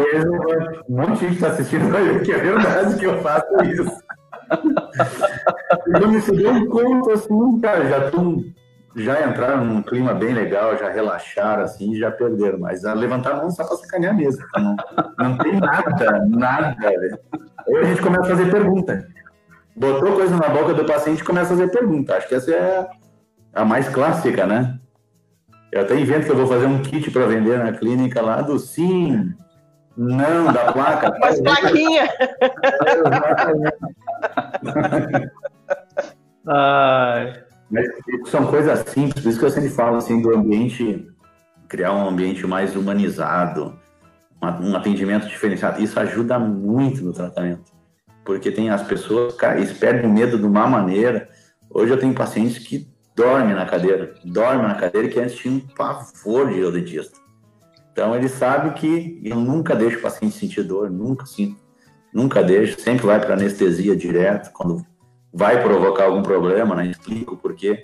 [0.89, 4.03] Um monte de gente está assistindo ver que é verdade que eu faço isso.
[5.87, 8.43] E se deu um conto assim, cara, já tão,
[8.95, 12.59] já entraram num clima bem legal, já relaxaram assim, já perderam.
[12.59, 14.43] Mas a levantar a mão só para sacanear mesmo.
[14.57, 14.75] Não,
[15.17, 16.75] não tem nada, nada.
[16.79, 17.19] velho.
[17.67, 19.07] Aí a gente começa a fazer pergunta.
[19.75, 22.15] Botou coisa na boca do paciente e começa a fazer pergunta.
[22.15, 22.89] Acho que essa é
[23.53, 24.79] a mais clássica, né?
[25.71, 28.57] Eu até invento que eu vou fazer um kit para vender na clínica lá do
[28.57, 29.33] sim,
[29.95, 31.11] não, da placa.
[31.17, 32.09] Umas plaquinhas.
[36.47, 37.43] Ai.
[37.69, 37.85] Mas
[38.25, 41.07] são coisas simples, por isso que eu sempre falo assim do ambiente,
[41.67, 43.77] criar um ambiente mais humanizado,
[44.41, 45.79] uma- um atendimento diferenciado.
[45.81, 47.71] Isso ajuda muito no tratamento,
[48.25, 51.29] porque tem as pessoas, cara, eles perdem o medo de uma maneira.
[51.69, 55.59] Hoje eu tenho pacientes que dormem na cadeira, dormem na cadeira que antes tinham um
[55.59, 57.17] pavor de dentista.
[57.91, 61.59] Então ele sabe que eu nunca deixo o paciente sentir dor, nunca sinto,
[62.13, 64.85] nunca deixo, sempre vai para anestesia direto quando
[65.33, 66.87] vai provocar algum problema, né?
[66.87, 67.83] Explico o porquê.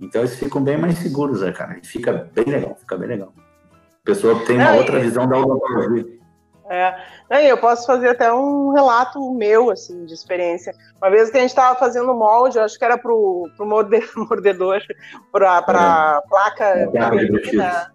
[0.00, 1.78] Então eles ficam bem mais seguros, né, cara?
[1.82, 3.32] E fica bem legal, fica bem legal.
[3.72, 6.15] A pessoa tem uma Não, e- outra visão da odontologia.
[6.68, 7.50] É.
[7.50, 10.74] Eu posso fazer até um relato meu, assim, de experiência.
[11.00, 14.80] Uma vez que a gente estava fazendo molde, eu acho que era pro morde, mordedor,
[15.30, 17.92] pra placa É, placa.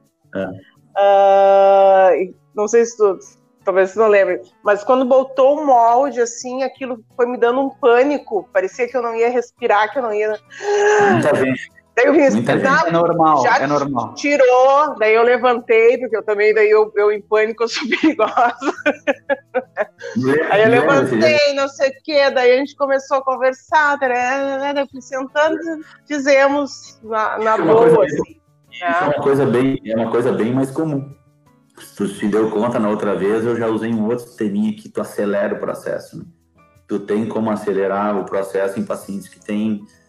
[0.98, 2.24] É.
[2.24, 3.18] E não sei se tu,
[3.64, 7.70] talvez tu não lembre, mas quando botou o molde, assim, aquilo foi me dando um
[7.70, 8.48] pânico.
[8.54, 10.38] Parecia que eu não ia respirar, que eu não ia.
[11.12, 11.81] Muita gente.
[12.02, 12.88] Daí eu Muita gente.
[12.88, 14.14] É normal, já é normal.
[14.16, 18.56] Tirou, daí eu levantei, porque eu também, daí eu, eu em pânico, eu sou perigosa.
[20.50, 25.02] Aí eu levantei, não sei o quê, daí a gente começou a conversar, eu fui
[25.02, 25.58] sentando,
[26.08, 28.42] fizemos na, na boa, assim.
[28.72, 31.14] Isso é uma coisa bem, é uma coisa bem mais comum.
[31.78, 34.90] Se tu te deu conta na outra vez, eu já usei um outro sisteminha que
[34.90, 36.18] tu acelera o processo.
[36.18, 36.26] Né?
[36.88, 40.01] Tu tem como acelerar o processo em pacientes que tem é,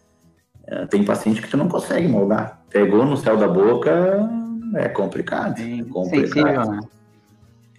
[0.89, 2.61] tem paciente que tu não consegue moldar.
[2.69, 4.29] Pegou no céu da boca,
[4.75, 5.59] é complicado.
[5.59, 6.33] É complicado.
[6.33, 6.79] Sensível, né?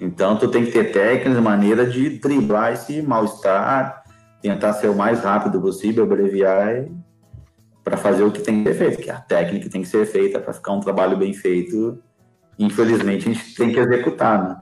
[0.01, 4.03] Então tu tem que ter técnicas, maneira de driblar esse mal-estar,
[4.43, 6.85] tentar ser o mais rápido possível, abreviar
[7.83, 10.41] para fazer o que tem que ser feito, que a técnica tem que ser feita
[10.41, 11.99] para ficar um trabalho bem feito.
[12.59, 14.57] Infelizmente a gente tem que executar, né?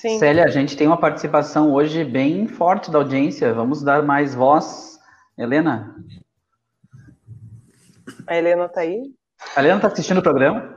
[0.00, 0.18] Sim.
[0.18, 3.54] Célia, a gente tem uma participação hoje bem forte da audiência.
[3.54, 4.98] Vamos dar mais voz.
[5.36, 5.94] Helena?
[8.26, 9.02] A Helena tá aí?
[9.56, 10.74] A Helena tá assistindo o programa?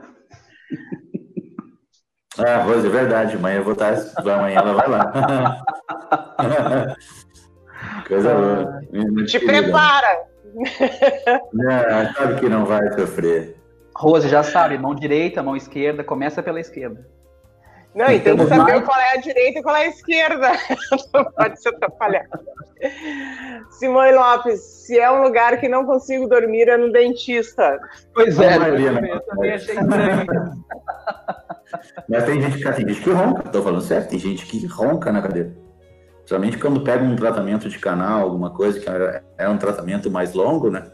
[2.38, 3.36] Ah, Rose, é verdade.
[3.36, 3.94] Amanhã eu vou estar.
[4.16, 5.64] Amanhã ela vai lá.
[8.06, 8.80] Coisa boa.
[9.26, 10.26] Te prepara!
[11.52, 13.56] Não, sabe que não vai sofrer.
[13.94, 17.06] Rose, já sabe, mão direita, mão esquerda, começa pela esquerda.
[17.98, 18.84] Não, e tem que saber mais...
[18.84, 20.52] qual é a direita e qual é a esquerda.
[21.12, 22.26] Não pode se atrapalhar.
[23.72, 27.80] Simone Lopes, se é um lugar que não consigo dormir, é no dentista.
[28.14, 30.26] Pois é, eu também achei estranho.
[32.08, 35.10] Mas tem gente, que, tem gente que ronca, tô falando certo, tem gente que ronca
[35.10, 35.52] na cadeira.
[36.18, 40.34] Principalmente quando pega um tratamento de canal, alguma coisa que é, é um tratamento mais
[40.34, 40.84] longo, né?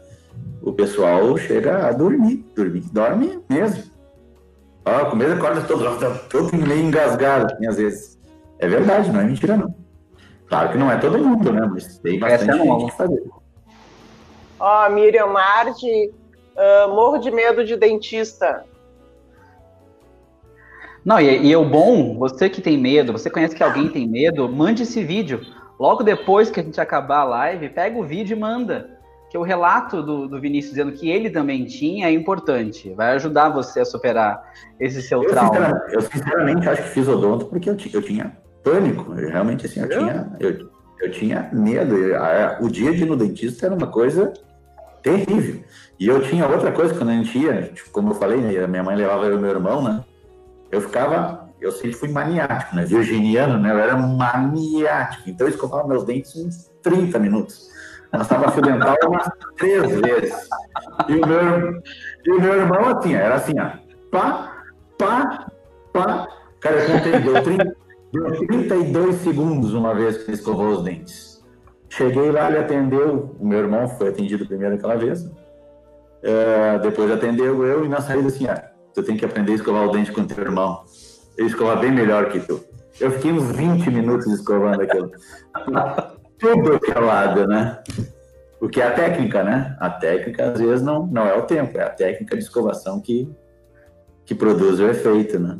[0.59, 3.94] O pessoal chega a dormir, dormir, dorme mesmo.
[4.85, 8.19] Ó, com medo acorda todo, todo meio engasgado, assim, às vezes.
[8.59, 9.73] É verdade, não é mentira, não.
[10.47, 11.67] Claro que não é todo mundo, né?
[11.71, 13.23] Mas tem bastante é gente que fazer.
[14.59, 16.13] Ó, Miriam Marti,
[16.55, 18.63] uh, morro de medo de dentista.
[21.03, 24.07] Não, e, e é o bom, você que tem medo, você conhece que alguém tem
[24.07, 25.41] medo, mande esse vídeo.
[25.79, 28.94] Logo depois que a gente acabar a live, pega o vídeo e manda
[29.35, 32.93] que o relato do, do Vinícius dizendo que ele também tinha é importante.
[32.93, 34.41] Vai ajudar você a superar
[34.79, 35.51] esse seu eu, trauma.
[35.51, 39.13] Sinceramente, eu sinceramente acho que fiz odonto porque eu, eu tinha pânico.
[39.19, 40.69] Eu, realmente, assim, eu, tinha, eu,
[41.01, 41.95] eu tinha medo.
[42.61, 44.31] o dia de ir no dentista era uma coisa
[45.03, 45.61] terrível.
[45.99, 48.83] E eu tinha outra coisa quando a gente ia, tipo, como eu falei, né, minha
[48.83, 50.01] mãe levava eu e meu irmão, né?
[50.71, 52.85] Eu ficava, eu sempre fui maniático, né?
[52.85, 53.71] Virginiano, né?
[53.71, 55.29] Eu era maniático.
[55.29, 57.74] Então eu escovava meus dentes uns 30 minutos.
[58.11, 60.49] Ela estava fio dental umas três vezes.
[61.07, 61.81] E o meu,
[62.25, 63.71] e o meu irmão, assim, era assim, ó.
[64.11, 64.63] Pá,
[64.97, 65.47] pá,
[65.93, 66.27] pá.
[66.59, 67.75] Cara, eu contei, deu, 30,
[68.11, 71.43] deu 32 segundos uma vez que escovou os dentes.
[71.89, 73.35] Cheguei lá, ele atendeu.
[73.39, 75.21] O meu irmão foi atendido primeiro aquela vez.
[75.23, 79.87] Uh, depois atendeu eu e na saída assim, ah, tu tem que aprender a escovar
[79.87, 80.83] o dente com teu irmão.
[81.37, 82.63] Ele escova bem melhor que tu.
[82.99, 85.11] Eu fiquei uns 20 minutos escovando aquilo
[86.39, 87.81] tudo que é lado, né?
[88.59, 89.75] Porque é a técnica, né?
[89.79, 93.29] A técnica, às vezes, não, não é o tempo, é a técnica de escovação que,
[94.25, 95.59] que produz o efeito, né?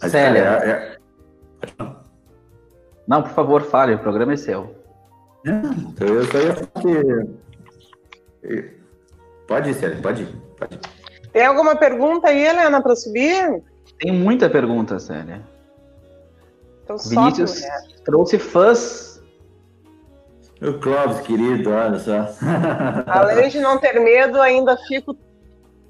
[0.00, 0.42] Mas, Sério?
[0.42, 0.96] É, é...
[3.06, 4.74] Não, por favor, fale, o programa é seu.
[5.44, 7.42] então eu só ia falar que...
[9.46, 10.80] Pode ir, Célia, pode ir, pode ir.
[11.32, 13.62] Tem alguma pergunta aí, Helena, para subir?
[13.98, 15.42] Tem muita pergunta, Célia.
[16.84, 17.66] Então, Vinícius só,
[18.04, 19.22] trouxe fãs.
[20.60, 22.28] O Clóvis, querido, olha só.
[23.06, 25.16] Além de não ter medo, ainda fico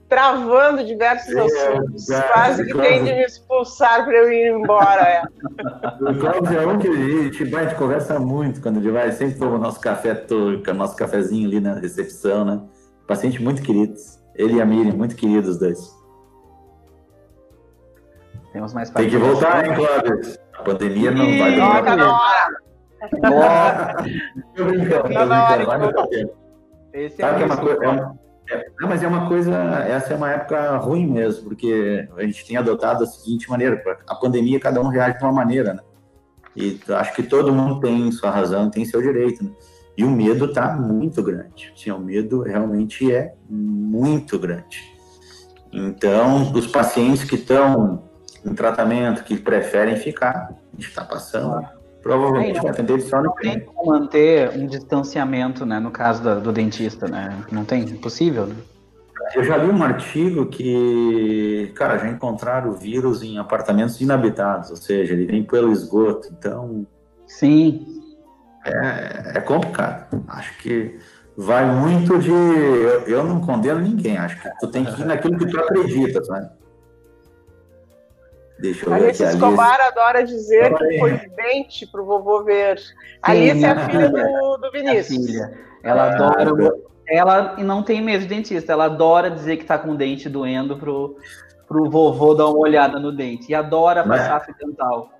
[0.08, 2.10] travando diversos é, assuntos.
[2.10, 5.02] É, Quase que tem de me expulsar para eu ir embora.
[5.02, 5.22] É.
[6.02, 9.10] O Clóvis é um que a gente, vai, a gente conversa muito quando ele vai.
[9.12, 12.60] Sempre toma o nosso café turca, nosso cafezinho ali na recepção, né?
[13.06, 14.18] Paciente muito queridos.
[14.34, 16.02] Ele e a Miriam, muito queridos os dois.
[18.52, 20.38] Temos mais Tem que voltar, hein, Clóvis?
[20.62, 21.82] A pandemia não vai demorar.
[21.82, 23.96] Tá na hora.
[24.54, 25.66] Tô brincando, tô brincando.
[25.66, 26.32] Vai no tempo.
[27.16, 27.84] Sabe que é uma coisa.
[27.84, 29.56] É uma, é, não, mas é uma coisa.
[29.88, 34.14] Essa é uma época ruim mesmo, porque a gente tem adotado da seguinte maneira: a
[34.14, 35.80] pandemia, cada um reage de uma maneira, né?
[36.54, 39.50] E acho que todo mundo tem sua razão, tem seu direito, né?
[39.96, 41.72] E o medo está muito grande.
[41.74, 44.92] Sim, o medo realmente é muito grande.
[45.72, 48.11] Então, os pacientes que estão
[48.44, 51.66] em tratamento que preferem ficar, a gente está passando.
[52.02, 55.78] Provavelmente vai atender só no tem como manter um distanciamento, né?
[55.78, 57.44] No caso do, do dentista, né?
[57.52, 57.82] Não tem?
[57.82, 58.56] Impossível, né?
[59.34, 64.76] Eu já li um artigo que, cara, já encontraram o vírus em apartamentos inabitados, ou
[64.76, 66.86] seja, ele vem pelo esgoto, então.
[67.26, 67.86] Sim.
[68.64, 70.24] É, é complicado.
[70.28, 70.98] Acho que
[71.36, 72.30] vai muito de.
[72.30, 76.22] Eu, eu, não condeno ninguém, acho que tu tem que ir naquilo que tu acredita,
[76.24, 76.50] sabe?
[78.62, 79.88] Deixa eu Alice ver Escobar Alice...
[79.88, 82.78] adora dizer que foi dente para o vovô ver.
[82.78, 85.26] Sim, Alice é a filha do, do Vinícius.
[85.26, 85.52] filha.
[85.82, 86.72] Ela ah, adora.
[87.08, 90.76] Ela não tem medo de dentista, ela adora dizer que está com o dente doendo
[90.76, 91.16] pro,
[91.66, 93.50] pro vovô dar uma olhada no dente.
[93.50, 95.10] E adora passar fio dental.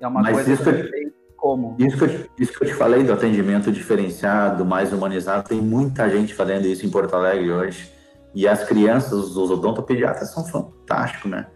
[0.00, 1.74] É uma Mas coisa isso que, como.
[1.80, 6.08] Isso que, eu, isso que eu te falei do atendimento diferenciado, mais humanizado, tem muita
[6.08, 7.92] gente fazendo isso em Porto Alegre hoje.
[8.32, 11.48] E as crianças, os odontopediatras são fantásticos, né?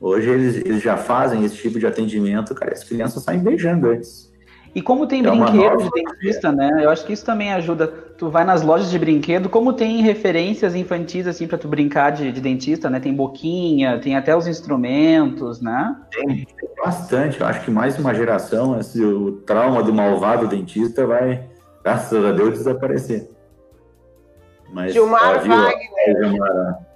[0.00, 4.28] Hoje eles, eles já fazem esse tipo de atendimento, cara, as crianças saem beijando antes.
[4.74, 6.84] E como tem é brinquedo de dentista, né?
[6.84, 7.88] Eu acho que isso também ajuda.
[7.88, 12.30] Tu vai nas lojas de brinquedo, como tem referências infantis, assim, para tu brincar de,
[12.30, 13.00] de, dentista, né?
[13.00, 15.96] Tem boquinha, tem até os instrumentos, né?
[16.12, 17.40] Tem, tem bastante.
[17.40, 21.44] Eu acho que mais uma geração, esse, o trauma do malvado dentista vai,
[21.82, 23.28] graças a Deus, desaparecer.
[24.72, 26.87] Mas, Gilmar ó, Wagner.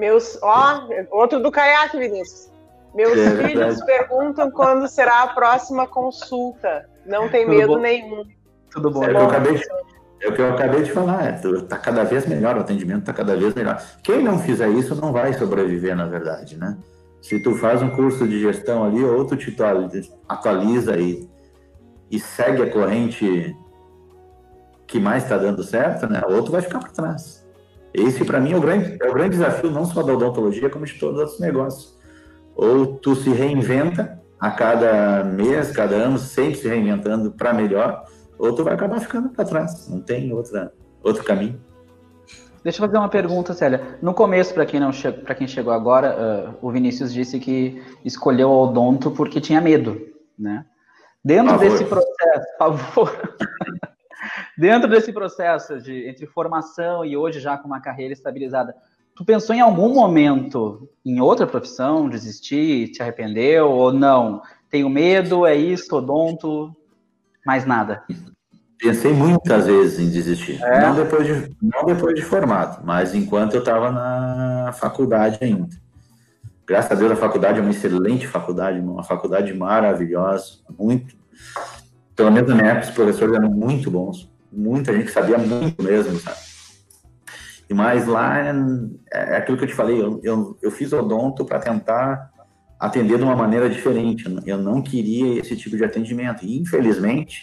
[0.00, 2.50] Meus, ó, outro do caiaque, Vinícius.
[2.94, 6.88] Meus é, filhos perguntam quando será a próxima consulta.
[7.04, 7.78] Não tem Tudo medo bom?
[7.78, 8.24] nenhum.
[8.70, 9.04] Tudo bom.
[9.04, 9.28] É, bom.
[9.28, 9.62] De,
[10.22, 11.34] é, o que eu acabei de falar.
[11.34, 13.78] Está é, cada vez melhor, o atendimento está cada vez melhor.
[14.02, 16.78] Quem não fizer isso não vai sobreviver, na verdade, né?
[17.20, 19.54] Se tu faz um curso de gestão ali, ou tu te
[20.26, 21.28] atualiza e,
[22.10, 23.54] e segue a corrente
[24.86, 26.22] que mais está dando certo, né?
[26.26, 27.39] Ou tu vai ficar para trás.
[27.92, 30.84] Esse, para mim, é o, grande, é o grande desafio, não só da odontologia, como
[30.84, 31.98] de todos os outros negócios.
[32.54, 38.04] Ou tu se reinventa a cada mês, cada ano, sempre se reinventando para melhor,
[38.38, 39.88] ou tu vai acabar ficando para trás.
[39.88, 40.72] Não tem outra,
[41.02, 41.60] outro caminho.
[42.62, 43.98] Deixa eu fazer uma pergunta, Célia.
[44.02, 44.90] No começo, para quem não
[45.24, 50.00] para quem chegou agora, uh, o Vinícius disse que escolheu o odonto porque tinha medo,
[50.38, 50.66] né?
[51.24, 53.36] Dentro desse processo, por favor.
[54.60, 58.74] Dentro desse processo de entre formação e hoje já com uma carreira estabilizada,
[59.16, 64.42] tu pensou em algum momento em outra profissão, desistir, te arrependeu ou não?
[64.68, 66.76] Tenho medo, é isso, odonto,
[67.46, 68.04] mais nada.
[68.78, 70.62] Pensei muitas vezes em desistir.
[70.62, 70.82] É?
[70.82, 75.70] Não, depois de, não depois de formado, mas enquanto eu estava na faculdade ainda.
[76.66, 81.16] Graças a Deus a faculdade é uma excelente faculdade, uma faculdade maravilhosa, muito.
[82.14, 86.18] Pelo menos na minha época, os professores eram muito bons muita gente sabia muito mesmo,
[86.18, 86.38] sabe?
[87.68, 88.52] E mais lá é,
[89.12, 92.30] é aquilo que eu te falei, eu, eu, eu fiz odonto para tentar
[92.80, 94.24] atender de uma maneira diferente.
[94.44, 96.44] Eu não queria esse tipo de atendimento.
[96.44, 97.42] E, infelizmente,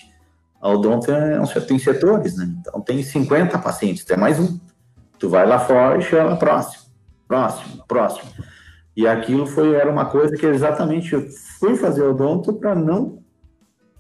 [0.60, 2.54] a odonto é um, tem setores, né?
[2.60, 4.60] Então, tem 50 pacientes, tem mais um.
[5.20, 6.84] Tu vai lá fora e chama próximo,
[7.28, 8.30] próximo, próximo.
[8.96, 11.28] E aquilo foi, era uma coisa que exatamente eu
[11.60, 13.24] fui fazer odonto para não,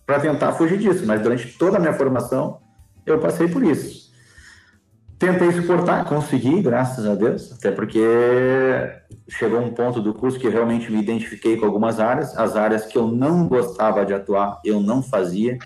[0.06, 1.06] para tentar fugir disso.
[1.06, 2.60] Mas durante toda a minha formação,
[3.12, 4.08] eu passei por isso.
[5.20, 8.00] Tentei suportar, consegui, graças a Deus, até porque
[9.28, 12.98] chegou um ponto do curso que realmente me identifiquei com algumas áreas, as áreas que
[12.98, 15.58] eu não gostava de atuar, eu não fazia.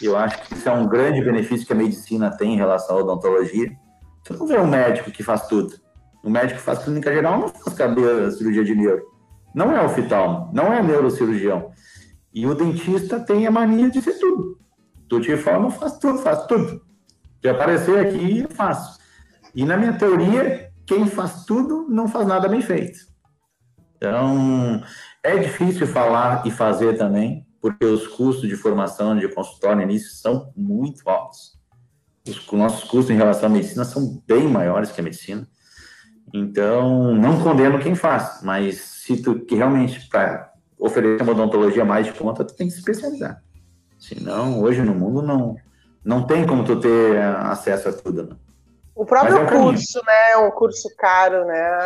[0.00, 3.00] Eu acho que isso é um grande benefício que a medicina tem em relação à
[3.00, 3.72] odontologia.
[4.22, 5.74] Você não vê um médico que faz tudo.
[6.22, 9.02] O médico que faz clínica geral não faz cabelo, cirurgia de neuro.
[9.52, 11.72] Não é oftalmo, não é neurocirurgião.
[12.32, 14.56] E o dentista tem a mania de ser tudo.
[15.08, 16.80] Tu te forma, faz tudo, faz tudo.
[17.40, 18.98] De aparecer aqui, eu faço.
[19.54, 22.98] E na minha teoria, quem faz tudo não faz nada bem feito.
[23.96, 24.82] Então,
[25.22, 30.10] é difícil falar e fazer também, porque os custos de formação de consultório no início
[30.12, 31.58] são muito altos.
[32.26, 35.46] Os nossos custos em relação à medicina são bem maiores que a medicina.
[36.32, 42.06] Então, não condeno quem faz, mas se tu que realmente para oferecer uma odontologia mais
[42.06, 43.42] de conta, tu tem que se especializar.
[43.98, 45.56] Senão, hoje no mundo não
[46.04, 48.36] não tem como tu ter acesso a tudo, né?
[48.94, 50.36] O próprio é curso, né?
[50.46, 51.78] Um curso caro, né,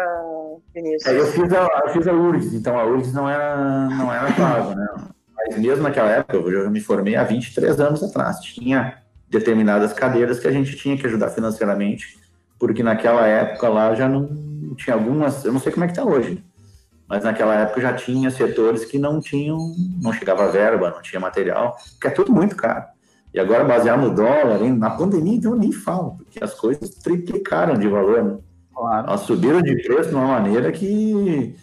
[0.75, 1.07] Vinícius?
[1.07, 3.57] É, eu fiz a, eu fiz a URGS, então a URGS não era,
[3.89, 4.87] não era pago, né?
[5.37, 8.41] Mas mesmo naquela época, eu me formei há 23 anos atrás.
[8.41, 8.99] Tinha
[9.29, 12.19] determinadas cadeiras que a gente tinha que ajudar financeiramente,
[12.59, 14.29] porque naquela época lá já não
[14.77, 16.43] tinha algumas, eu não sei como é que está hoje,
[17.09, 19.59] mas naquela época já tinha setores que não tinham,
[20.01, 22.87] não chegava verba, não tinha material, porque é tudo muito caro.
[23.35, 24.79] E agora, baseado no dólar, hein?
[24.79, 28.23] na pandemia, então eu nem falo, porque as coisas triplicaram de valor.
[28.23, 28.39] Né?
[28.73, 29.09] Claro.
[29.09, 31.57] Elas subiram de preço de uma maneira que,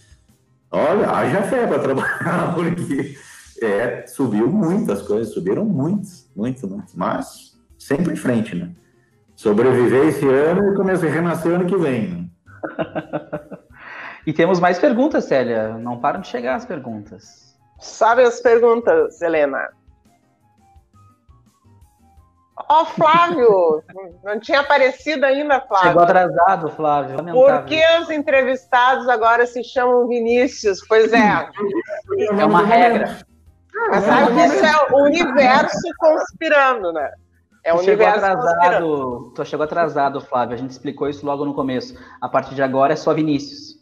[0.70, 3.16] olha, haja fé para trabalhar, porque
[3.62, 6.92] é, subiu muito, as coisas subiram muito, muito, muito.
[6.94, 8.72] Mas sempre em frente, né?
[9.34, 12.10] Sobreviver esse ano e começar a renascer ano que vem.
[12.10, 12.26] Né?
[14.28, 15.78] e temos mais perguntas, Célia.
[15.78, 17.58] Não param de chegar as perguntas.
[17.80, 19.70] Sabe as perguntas, Helena?
[22.72, 23.84] Ó, oh, Flávio!
[24.24, 25.90] Não tinha aparecido ainda, Flávio.
[25.90, 27.18] Chegou atrasado, Flávio.
[27.34, 30.80] Por que os entrevistados agora se chamam Vinícius?
[30.88, 31.50] Pois é.
[32.18, 33.18] É uma regra.
[33.90, 37.12] Mas sabe que isso é o universo conspirando, né?
[37.62, 40.56] É o tu chegou universo atrasado, tu chegou atrasado, Flávio.
[40.56, 41.94] A gente explicou isso logo no começo.
[42.22, 43.82] A partir de agora é só Vinícius.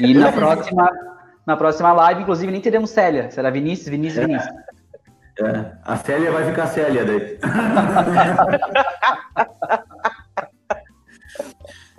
[0.00, 0.90] E na próxima,
[1.46, 3.30] na próxima live, inclusive, nem teremos Célia.
[3.30, 4.65] Será Vinícius, Vinícius, Vinícius.
[5.38, 7.38] É, a Célia vai ficar Célia daí.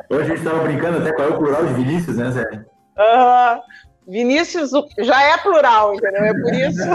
[0.10, 2.66] Hoje a gente estava brincando até qual é o plural de Vinícius, né, Célia?
[2.98, 3.62] Uhum.
[4.08, 6.24] Vinícius já é plural, entendeu?
[6.24, 6.80] É por isso.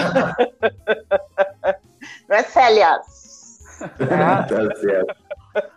[2.29, 3.59] Não é Célias.
[3.99, 5.15] tá certo.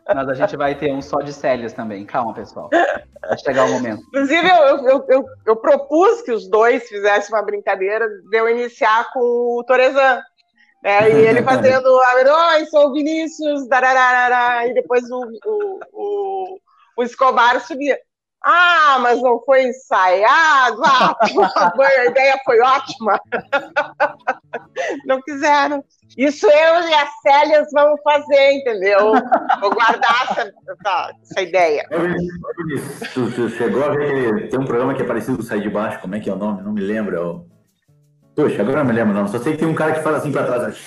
[0.07, 2.05] Mas a gente vai ter um só de Célias também.
[2.05, 2.69] Calma, pessoal.
[2.71, 4.01] Vai chegar o momento.
[4.07, 9.11] Inclusive, eu, eu, eu, eu propus que os dois fizessem uma brincadeira de eu iniciar
[9.11, 10.21] com o Torezan.
[10.85, 16.59] É, e ele fazendo, oi, sou o Vinícius, dararara, e depois o, o, o,
[16.97, 17.97] o Escobar subia.
[18.47, 20.79] Ah, mas não foi ensaiado.
[20.85, 23.19] Ah, a ideia foi ótima.
[25.07, 25.83] Não quiseram.
[26.15, 29.13] Isso eu e a Célias vamos fazer, entendeu?
[29.59, 30.53] Vou guardar essa,
[31.23, 31.87] essa, ideia.
[33.13, 35.99] Tu, tu chegou a ver tem um programa que é parecido com Sai de Baixo,
[35.99, 36.61] como é que é o nome?
[36.61, 37.15] Não me lembro.
[37.15, 37.54] É o...
[38.35, 39.27] Poxa, agora não me lembro não.
[39.27, 40.77] Só sei que tem um cara que fala assim pra trás.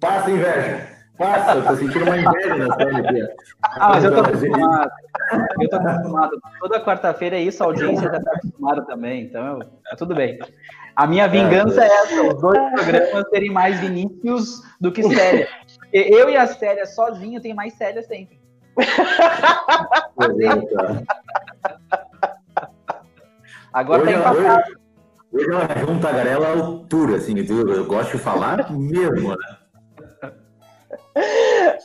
[0.00, 0.88] Passa inveja.
[1.18, 3.22] Passa, eu tô sentindo uma inveja na série aqui.
[3.62, 4.90] Ah, mas eu tô acostumado.
[5.60, 6.40] Eu tô acostumado.
[6.60, 10.38] Toda quarta-feira é isso, a audiência já tá acostumada também, então tá tudo bem.
[10.94, 15.48] A minha vingança é, é essa, os dois programas terem mais Vinícius do que Célia.
[15.92, 18.40] Eu e a Célia sozinho tem mais Célia sempre.
[23.72, 24.62] Agora hoje, tem empatado.
[24.62, 24.76] Hoje,
[25.38, 29.58] hoje ela junta a garela à altura, assim, eu gosto de falar mesmo, né?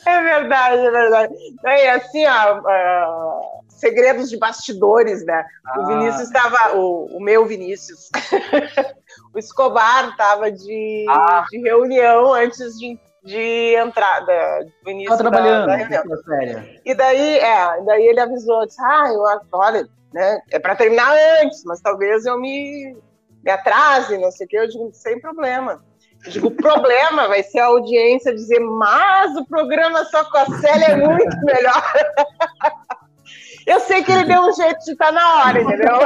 [0.05, 1.33] É verdade, é verdade.
[1.63, 5.45] E assim, ó, uh, segredos de bastidores, né?
[5.65, 5.79] Ah.
[5.79, 8.09] O Vinícius estava, o, o, meu Vinícius,
[9.33, 11.45] o Escobar estava de, ah.
[11.49, 14.33] de reunião antes de, de entrada,
[14.83, 16.03] do início da, trabalhando, da reunião.
[16.85, 21.63] E daí, é, daí ele avisou, disse, ah, eu, olha, né, é para terminar antes,
[21.65, 22.95] mas talvez eu me,
[23.43, 25.83] me atrase, não sei o que, eu digo, sem problema.
[26.25, 30.45] Eu digo, o problema vai ser a audiência dizer, mas o programa só com a
[30.45, 31.93] Célia é muito melhor.
[33.65, 35.95] Eu sei que ele deu um jeito de estar na hora, entendeu?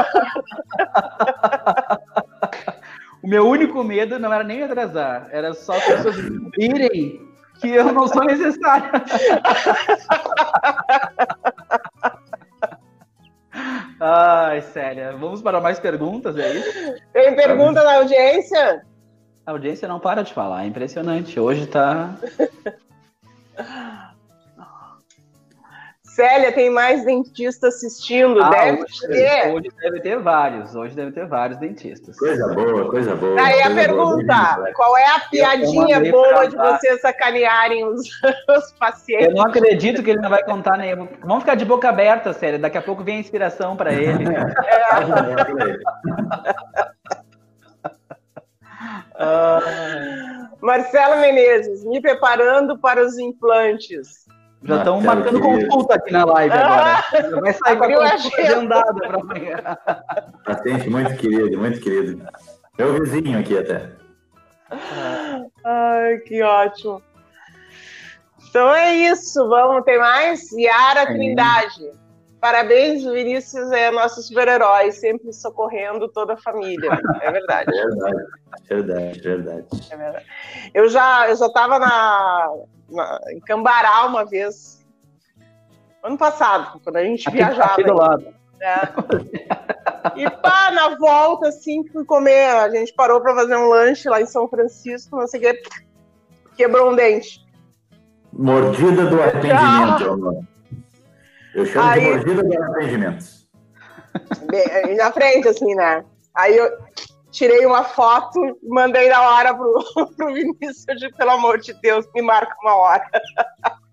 [3.24, 6.16] O meu único medo não era nem atrasar, era só as pessoas
[6.56, 7.20] virem
[7.60, 8.90] que eu não sou necessário.
[14.10, 16.96] Ai, Célia, vamos para mais perguntas, é isso?
[17.12, 18.86] Tem pergunta da audiência?
[19.46, 21.38] A audiência não para de falar, é impressionante.
[21.38, 22.16] Hoje tá.
[26.18, 29.54] Célia, tem mais dentista assistindo, ah, deve hoje, ter.
[29.54, 32.18] Hoje deve ter vários, hoje deve ter vários dentistas.
[32.18, 33.40] Coisa boa, coisa boa.
[33.40, 38.02] Aí a pergunta, boa, qual é a piadinha boa de vocês sacanearem os,
[38.50, 39.28] os, pacientes?
[39.28, 41.08] Eu não acredito que ele não vai contar nenhuma.
[41.22, 44.26] Vamos ficar de boca aberta, Célia, daqui a pouco vem a inspiração para ele.
[44.26, 44.42] É.
[49.20, 50.50] ah.
[50.60, 54.26] Marcelo Menezes, me preparando para os implantes.
[54.64, 57.04] Já estão marcando consulta aqui na live agora.
[57.42, 59.78] Vai sair com a consulta agendada para amanhã.
[60.44, 62.28] Paciente muito querido, muito querido.
[62.78, 63.92] Meu vizinho aqui até.
[65.64, 67.02] Ai, que ótimo.
[68.50, 70.52] Então é isso, vamos, tem mais?
[70.52, 71.92] Yara Trindade.
[72.40, 76.90] Parabéns, Vinícius é nosso super-herói, sempre socorrendo toda a família.
[77.22, 77.72] É verdade.
[77.76, 77.84] É
[78.76, 79.88] verdade, verdade, verdade.
[79.92, 80.26] É verdade.
[80.74, 82.50] Eu já eu já estava na,
[82.90, 84.86] na, em Cambará uma vez,
[86.04, 87.74] ano passado, quando a gente Aqui viajava.
[87.74, 88.28] Aqui do lado.
[88.60, 88.80] É.
[90.16, 92.50] E pá, na volta, assim, fui comer.
[92.50, 95.62] A gente parou para fazer um lanche lá em São Francisco, não sei o que,
[96.56, 97.46] quebrou um dente.
[98.34, 100.46] Mordida do arrependimento.
[101.54, 103.26] Eu chamo Aí, de mordida do arrependimento.
[104.50, 106.04] Bem, na frente, assim, né?
[106.36, 106.70] Aí eu
[107.32, 109.84] tirei uma foto mandei na hora pro,
[110.16, 113.10] pro Vinícius, de, pelo amor de Deus, me marca uma hora.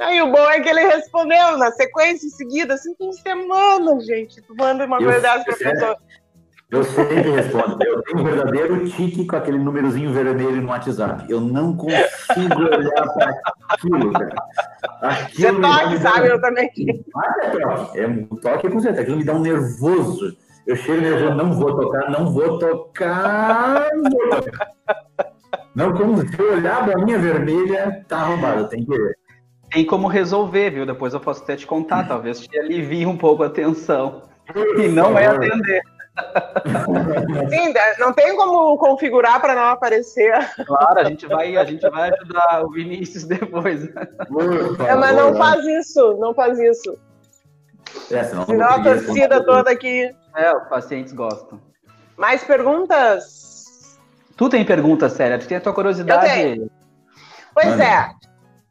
[0.00, 4.42] Aí o bom é que ele respondeu na sequência em seguida, assim, tem semana, gente.
[4.42, 5.96] Tu manda uma coisa dessa pra pessoa.
[6.70, 7.78] Eu sempre respondo.
[7.84, 11.24] Eu tenho um verdadeiro tique com aquele númerozinho vermelho no WhatsApp.
[11.28, 14.34] Eu não consigo olhar para aquilo, cara.
[15.02, 16.28] Aquilo Você toque, sabe?
[16.28, 16.70] Eu também.
[17.16, 17.98] Ah, é toque.
[17.98, 19.02] É um toque com certeza.
[19.02, 20.36] Aquilo me dá um nervoso.
[20.66, 23.88] Eu chego nervoso, não vou tocar, não vou tocar.
[23.94, 24.72] Não vou tocar.
[25.74, 29.16] Não, como se eu olhar a bolinha vermelha, tá arrombado, tem que ver.
[29.70, 30.84] Tem como resolver, viu?
[30.84, 34.22] Depois eu posso até te contar, talvez te alivie um pouco a tensão.
[34.78, 35.80] E não é atender.
[37.48, 40.32] Sim, não tem como configurar para não aparecer.
[40.66, 43.84] Claro, a gente vai, a gente vai ajudar o Vinícius depois.
[44.86, 46.98] É, mas não faz isso, não faz isso.
[48.10, 50.10] É, senão, senão a torcida toda aqui.
[50.36, 51.60] É, os pacientes gostam.
[52.16, 53.98] Mais perguntas?
[54.36, 56.70] Tu tem pergunta séria, tu tem a tua curiosidade.
[57.52, 57.82] Pois Mano.
[57.82, 58.14] é.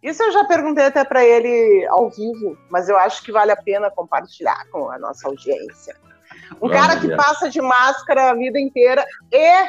[0.01, 3.57] Isso eu já perguntei até para ele ao vivo, mas eu acho que vale a
[3.57, 5.95] pena compartilhar com a nossa audiência.
[6.61, 7.17] Um Vamos cara que ver.
[7.17, 9.65] passa de máscara a vida inteira e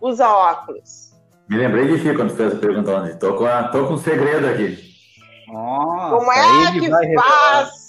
[0.00, 1.12] usa óculos.
[1.48, 3.16] Me lembrei de ti quando fez a pergunta.
[3.16, 4.78] Tô com, a, tô com um segredo aqui.
[5.48, 7.83] Nossa, Como é que faz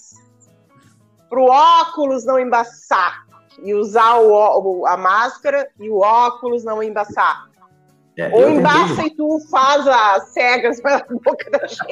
[1.30, 3.26] para o óculos não embaçar?
[3.64, 7.46] E usar o, a máscara e o óculos não embaçar?
[8.18, 11.84] É, Ou embaça e tu faz as cegas pela boca da gente.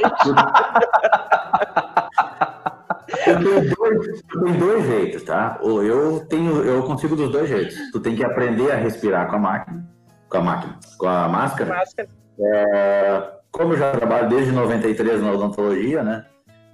[3.25, 5.57] Tem dois, jeitos, tá?
[5.61, 7.75] Ou eu tenho, eu consigo dos dois jeitos.
[7.91, 9.85] Tu tem que aprender a respirar com a máquina,
[10.29, 11.75] com a máquina, com a máscara.
[11.75, 12.09] máscara.
[12.39, 16.25] É, como eu já trabalho desde 93 na odontologia, né?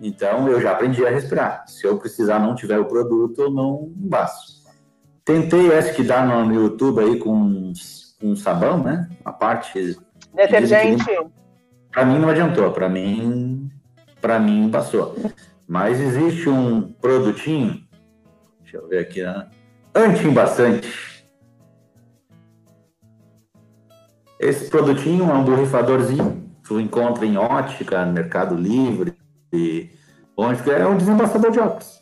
[0.01, 1.65] Então eu já aprendi a respirar.
[1.67, 4.59] Se eu precisar não tiver o produto, eu não basto.
[5.25, 7.73] Tentei essa que dá no YouTube aí com
[8.21, 9.09] um sabão, né?
[9.23, 9.97] A parte
[10.33, 11.05] detergente.
[11.91, 13.69] Para mim não adiantou, para mim
[14.21, 15.15] para mim passou.
[15.67, 17.83] Mas existe um produtinho,
[18.61, 19.47] deixa eu ver aqui, né?
[19.93, 21.09] anti-embaçante.
[24.39, 29.13] Esse produtinho é um borrifadorzinho, tu encontra em ótica, no Mercado Livre,
[29.51, 29.89] e
[30.37, 31.99] onde é um desembaçador de óculos.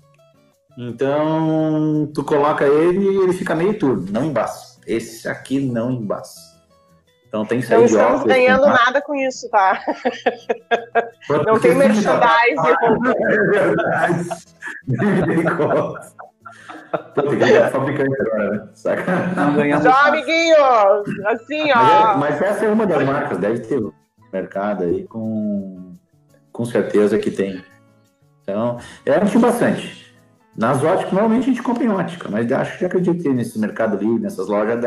[0.78, 4.80] Então, tu coloca ele e ele fica meio turbo, não embaça.
[4.86, 6.39] Esse aqui não embaça.
[7.28, 8.10] Então tem que sair não de óculos.
[8.10, 9.84] Não estamos ganhando nada com isso, tá?
[11.45, 12.78] não tem merchandising.
[17.20, 17.72] É verdade.
[17.72, 18.70] Fabricante agora, né?
[18.74, 19.04] Saca?
[19.82, 20.56] Só, amiguinho!
[21.28, 22.18] Assim, ó.
[22.18, 23.82] Mas, mas, essa é uma das marcas, deve ter
[24.32, 25.86] mercado aí com,
[26.58, 27.64] com certeza que tem.
[28.41, 30.12] Então, é antigo bastante.
[30.58, 33.95] Nas óticas, normalmente a gente compra em ótica, mas acho que acredito que nesse mercado
[33.95, 34.84] livre, nessas lojas,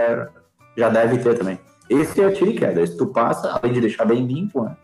[0.76, 1.60] já deve ter também.
[1.88, 2.82] Esse é o tiro e queda.
[2.82, 4.76] Esse tu passa, além de deixar bem limpo, né?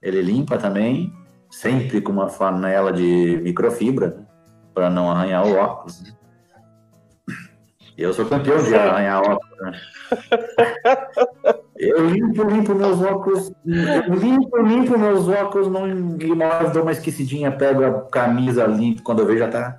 [0.00, 1.12] ele limpa também,
[1.50, 4.26] sempre com uma flanela de microfibra, né?
[4.72, 6.00] para não arranhar o óculos.
[6.04, 6.12] Né?
[7.96, 9.60] Eu sou campeão de arranhar óculos.
[9.60, 9.80] Né?
[11.78, 17.52] Eu limpo, limpo meus óculos, eu limpo, limpo meus óculos, não, e dou uma esquecidinha,
[17.52, 19.78] pego a camisa limpa, quando eu vejo já tá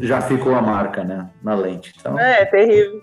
[0.00, 1.92] já ficou a marca, né, na lente.
[1.98, 2.18] Então...
[2.18, 3.00] É, terrível.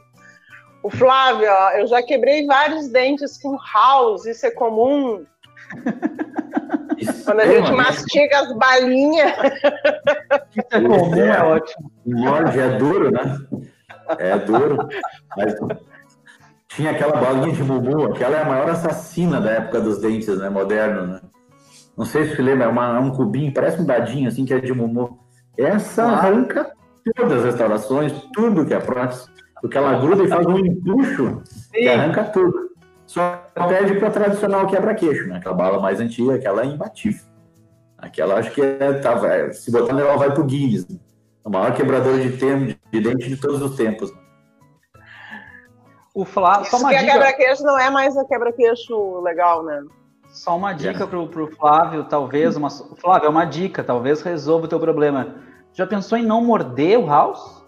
[0.84, 5.26] O Flávio, ó, eu já quebrei vários dentes com house, isso é comum.
[6.98, 9.32] Isso Quando a é, gente mastiga as balinhas.
[10.56, 11.92] Isso é comum, é, é ótimo.
[12.06, 13.38] Morde, é duro, né?
[14.18, 14.88] É duro.
[15.36, 15.56] Mas
[16.78, 20.48] tinha aquela balinha de bubu, aquela é a maior assassina da época dos dentes, né?
[20.48, 21.22] Moderno, né?
[21.98, 24.54] Não sei se você lembra, é, uma, é um cubinho, parece um dadinho assim, que
[24.54, 25.18] é de mumu.
[25.58, 26.72] Essa arranca
[27.16, 29.26] todas as restaurações, tudo que é prótese,
[29.60, 31.42] porque ela gruda e faz um empuxo
[31.74, 32.68] que arranca tudo.
[33.08, 35.38] Só pede para tradicional quebra-queixo, né?
[35.38, 37.26] Aquela bala mais antiga, aquela é imbatível.
[37.98, 40.88] Aquela acho que é, tá, é, se botar ela vai pro Guinness.
[40.88, 41.00] Né?
[41.44, 44.14] O maior quebrador de, tempo, de dente de todos os tempos.
[46.18, 47.12] O Flávio, só uma dica.
[47.12, 49.84] quebra-queixo não é mais a quebra-queixo legal, né?
[50.30, 51.08] Só uma dica é.
[51.08, 55.36] pro, pro Flávio, talvez, uma, Flávio, é uma dica, talvez resolva o teu problema.
[55.74, 57.64] Já pensou em não morder o House?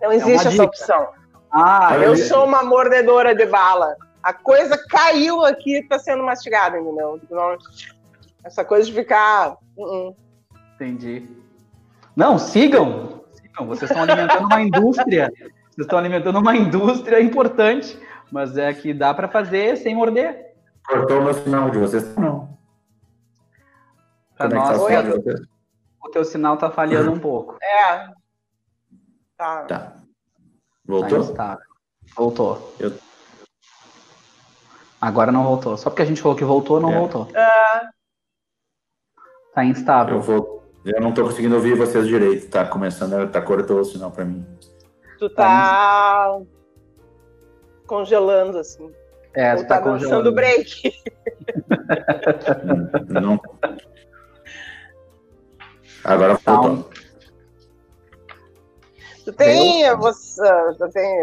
[0.00, 1.08] Não existe é essa opção.
[1.52, 3.94] Ah, eu sou uma mordedora de bala.
[4.22, 7.20] A coisa caiu aqui e tá sendo mastigada, entendeu?
[7.30, 7.58] Não,
[8.42, 9.58] essa coisa de ficar.
[9.76, 10.16] Uh -uh.
[10.76, 11.28] Entendi.
[12.16, 13.20] Não, sigam.
[13.32, 13.66] Sigam.
[13.66, 15.30] Vocês estão alimentando uma indústria.
[15.72, 17.98] Vocês estão alimentando uma indústria importante.
[18.30, 20.54] Mas é que dá para fazer sem morder.
[20.86, 22.14] Cortou o meu sinal de vocês?
[22.16, 22.58] Não.
[24.36, 25.42] Para é nós, tá
[26.02, 27.56] o teu sinal tá falhando um pouco.
[27.62, 28.08] É.
[29.36, 29.64] Tá.
[29.64, 29.92] tá.
[30.84, 31.34] Voltou?
[31.34, 31.58] Tá
[32.16, 32.74] Voltou.
[32.78, 32.92] Eu...
[35.00, 35.76] Agora não voltou.
[35.76, 36.98] Só porque a gente falou que voltou, não é.
[36.98, 37.28] voltou.
[37.34, 37.88] É.
[39.54, 40.16] Tá instável.
[40.16, 40.72] Eu, vou...
[40.84, 42.50] eu não tô conseguindo ouvir vocês direito.
[42.50, 44.44] Tá começando, tá cortou o sinal para mim.
[45.22, 45.44] Tu tá...
[45.44, 46.40] tá
[47.86, 48.92] congelando, assim.
[49.34, 50.92] É, Ou tá, tá dançando break.
[53.08, 53.40] Não.
[56.02, 56.90] Agora faltou.
[59.24, 60.42] Tu tem, você,
[60.76, 61.20] tu tem,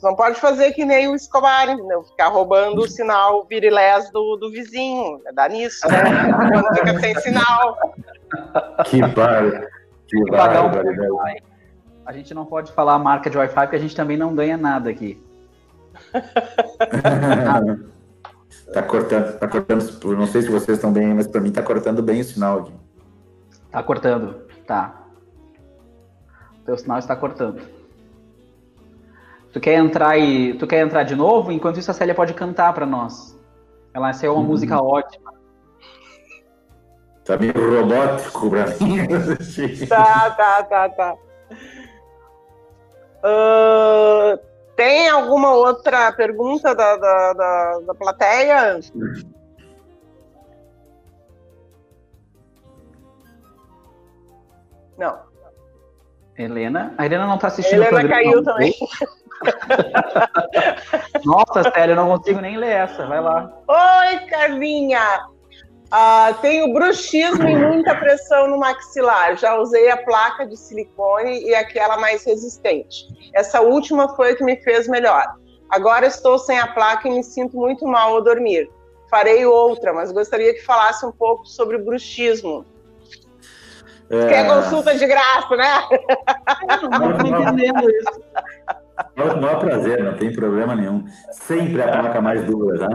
[0.00, 2.04] tu não pode fazer que nem o Escobar, entendeu?
[2.04, 6.32] Ficar roubando o sinal virilés do, do vizinho, dá nisso, né?
[6.50, 7.76] Quando fica sem sinal.
[8.86, 9.68] Que bar,
[10.08, 11.51] que barbaridade.
[12.04, 14.56] A gente não pode falar a marca de Wi-Fi porque a gente também não ganha
[14.56, 15.22] nada aqui.
[18.72, 20.16] tá cortando, tá cortando.
[20.16, 22.72] Não sei se vocês estão bem, mas para mim tá cortando bem o sinal aqui.
[23.70, 25.02] Tá cortando, tá.
[26.60, 27.62] O teu sinal está cortando.
[29.52, 31.52] Tu quer entrar e tu quer entrar de novo?
[31.52, 33.38] Enquanto isso a Célia pode cantar para nós.
[33.94, 34.44] Ela é uma uhum.
[34.44, 35.32] música ótima.
[37.24, 39.06] Tá meio robótico pra mim.
[39.88, 41.16] tá, tá, tá, tá.
[43.24, 44.38] Uh,
[44.74, 48.80] tem alguma outra pergunta da, da, da, da plateia?
[54.98, 55.18] Não.
[56.36, 56.94] Helena.
[56.98, 58.22] A Helena não está assistindo Helena o programa.
[58.22, 58.74] caiu também.
[61.24, 63.06] Nossa, sério, eu não consigo nem ler essa.
[63.06, 63.52] Vai lá.
[63.68, 65.31] Oi, Carlinha.
[65.92, 69.36] Uh, tenho bruxismo e muita pressão no maxilar.
[69.36, 73.06] Já usei a placa de silicone e aquela mais resistente.
[73.34, 75.26] Essa última foi a que me fez melhor.
[75.68, 78.70] Agora estou sem a placa e me sinto muito mal ao dormir.
[79.10, 82.64] Farei outra, mas gostaria que falasse um pouco sobre bruxismo.
[84.08, 84.28] É...
[84.28, 85.68] Quer consulta de graça, né?
[86.90, 88.22] Não estou entendendo isso.
[89.16, 91.04] O maior prazer, não tem problema nenhum.
[91.32, 92.88] Sempre a placa mais dura, tá?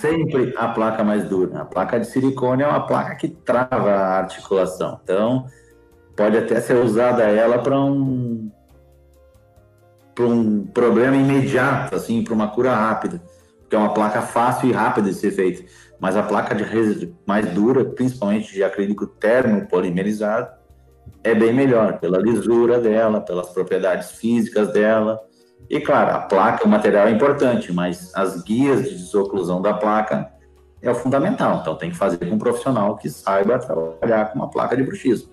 [0.00, 1.62] Sempre a placa mais dura.
[1.62, 5.00] A placa de silicone é uma placa que trava a articulação.
[5.02, 5.46] Então,
[6.16, 8.50] pode até ser usada ela para um
[10.14, 13.20] para um problema imediato, assim, para uma cura rápida,
[13.60, 15.62] porque é uma placa fácil e rápida de ser feita
[15.98, 20.50] mas a placa de mais dura, principalmente de acrílico termopolimerizado,
[21.22, 25.20] é bem melhor pela lisura dela, pelas propriedades físicas dela.
[25.68, 30.30] E claro, a placa, o material é importante, mas as guias de desoclusão da placa
[30.80, 31.58] é o fundamental.
[31.60, 35.30] Então tem que fazer com um profissional que saiba trabalhar com uma placa de bruxismo.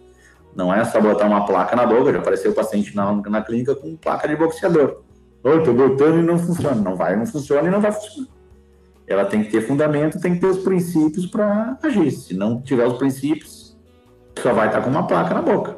[0.56, 3.76] Não é só botar uma placa na boca, já apareceu o paciente na, na clínica
[3.76, 5.02] com placa de boxeador.
[5.44, 6.76] Oi, tô botando e não funciona.
[6.76, 8.34] Não vai, não funciona e não vai funcionar
[9.08, 12.12] ela tem que ter fundamento, tem que ter os princípios para agir.
[12.12, 13.78] Se não tiver os princípios,
[14.40, 15.78] só vai estar com uma placa na boca.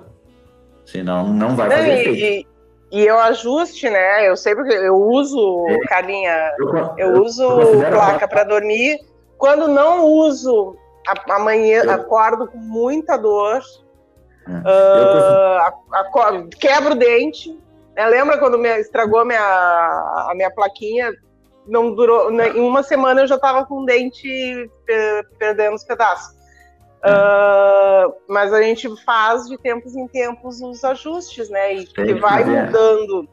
[0.86, 2.55] Senão, não vai fazer efeito.
[2.92, 4.28] E, eu ajuste, né?
[4.28, 5.80] Eu sei porque eu uso, é.
[5.88, 7.48] carinha, eu, eu, uso
[7.90, 9.00] placa para dormir.
[9.38, 10.76] Quando não uso,
[11.30, 13.62] amanhã eu, acordo com muita dor.
[14.48, 17.60] Uh, acordo, quebro o dente.
[17.96, 18.06] Né?
[18.06, 21.12] Lembra quando me estragou a minha, a minha plaquinha?
[21.68, 22.32] não durou.
[22.32, 24.70] Né, em uma semana eu já estava com o dente
[25.38, 26.36] perdendo os pedaços.
[27.06, 31.76] Uh, mas a gente faz de tempos em tempos os ajustes, né?
[31.76, 33.30] E que vai mudando.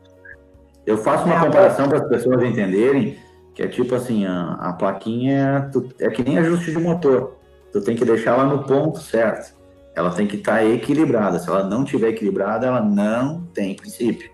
[0.84, 3.18] Eu faço uma é, comparação para as pessoas entenderem
[3.54, 7.36] que é tipo assim, a, a plaquinha é, é que nem ajuste de motor.
[7.72, 9.54] Tu tem que deixar ela no ponto certo.
[9.94, 11.38] Ela tem que estar tá equilibrada.
[11.38, 14.30] Se ela não estiver equilibrada, ela não tem princípio.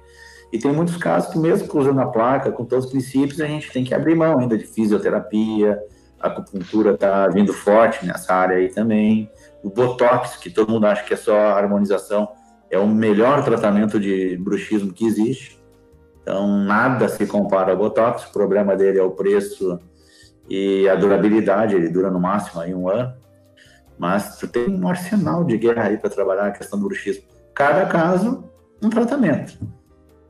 [0.53, 3.71] E tem muitos casos que, mesmo cruzando a placa, com todos os princípios, a gente
[3.71, 5.79] tem que abrir mão ainda de fisioterapia,
[6.21, 9.31] a acupuntura está vindo forte nessa área aí também.
[9.63, 12.29] O Botox, que todo mundo acha que é só harmonização,
[12.71, 15.59] é o melhor tratamento de bruxismo que existe.
[16.23, 18.25] Então, nada se compara ao Botox.
[18.27, 19.79] O problema dele é o preço
[20.49, 21.75] e a durabilidade.
[21.75, 23.15] Ele dura no máximo aí um ano.
[23.99, 27.25] Mas tu tem um arsenal de guerra aí para trabalhar a questão do bruxismo.
[27.55, 28.45] Cada caso,
[28.83, 29.59] um tratamento.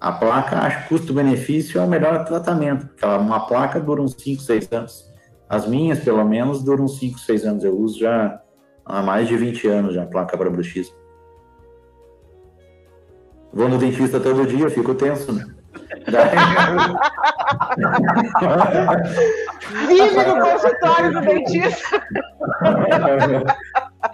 [0.01, 4.72] A placa, acho custo-benefício é o melhor tratamento, porque uma placa dura uns 5, 6
[4.72, 5.08] anos.
[5.49, 7.65] As minhas, pelo menos, duram 5, 6 anos.
[7.65, 8.41] Eu uso já
[8.85, 10.95] há mais de 20 anos já placa para bruxismo.
[13.53, 15.47] Vou no dentista todo dia, fico tenso, né?
[19.89, 22.03] Vive no consultório do dentista.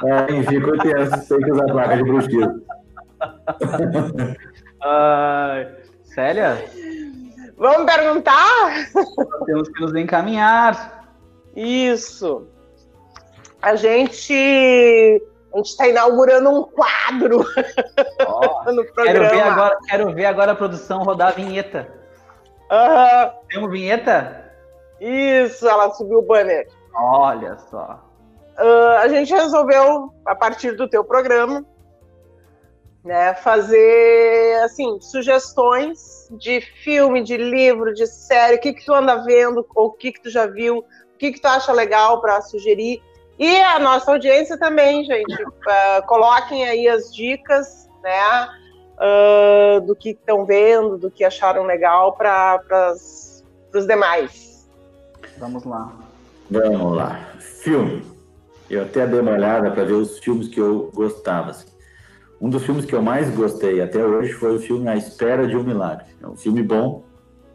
[0.07, 2.63] É, fico tenso, tem que usar placa de bruxismo.
[4.83, 5.67] Uh,
[6.05, 6.65] Célia?
[7.59, 8.89] Vamos perguntar?
[9.47, 11.04] temos que nos encaminhar.
[11.57, 12.47] Isso.
[13.63, 14.33] A gente
[15.53, 17.47] a gente está inaugurando um quadro
[18.27, 19.29] oh, no programa.
[19.29, 21.89] Quero ver, agora, quero ver agora a produção rodar a vinheta.
[22.71, 23.31] Uhum.
[23.49, 24.53] Temos vinheta?
[25.01, 26.69] Isso, ela subiu o banner.
[26.93, 28.03] Olha só.
[28.59, 31.65] Uh, a gente resolveu, a partir do teu programa,
[33.05, 33.35] né?
[33.35, 39.67] Fazer assim sugestões de filme, de livro, de série, o que que tu anda vendo,
[39.75, 40.85] ou o que que tu já viu,
[41.25, 43.03] que que tu acha legal para sugerir.
[43.39, 48.49] E a nossa audiência também, gente, uh, coloquem aí as dicas, né?
[48.95, 52.61] uh, do que estão vendo, do que acharam legal para
[52.95, 54.69] os demais.
[55.39, 55.93] Vamos lá.
[56.51, 57.21] Vamos lá.
[57.39, 58.05] Filme.
[58.69, 61.51] Eu até dei uma olhada para ver os filmes que eu gostava.
[61.51, 61.67] Assim.
[62.41, 65.57] Um dos filmes que eu mais gostei até hoje foi o filme A Espera de
[65.57, 66.07] um Milagre.
[66.23, 67.05] É um filme bom.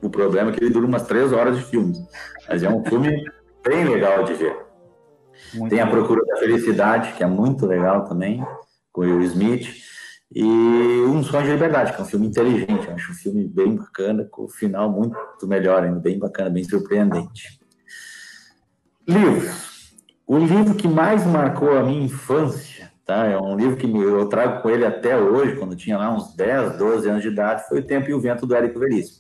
[0.02, 1.94] O problema é que ele dura umas três horas de filme.
[2.48, 3.26] Mas é um filme
[3.64, 4.56] bem legal de ver.
[5.54, 8.46] Muito Tem A Procura da Felicidade, que é muito legal também,
[8.92, 9.68] com o Will Smith.
[10.32, 12.88] E Um Sonho de Liberdade, que é um filme inteligente.
[12.88, 16.64] Eu acho um filme bem bacana, com o final muito melhor, ainda bem bacana, bem
[16.64, 17.60] surpreendente.
[19.08, 19.96] Livros.
[20.28, 23.26] O livro que mais marcou a minha infância, tá?
[23.26, 26.78] É um livro que eu trago com ele até hoje, quando tinha lá uns 10,
[26.78, 29.19] 12 anos de idade, foi O Tempo e o Vento do Érico Veríssimo.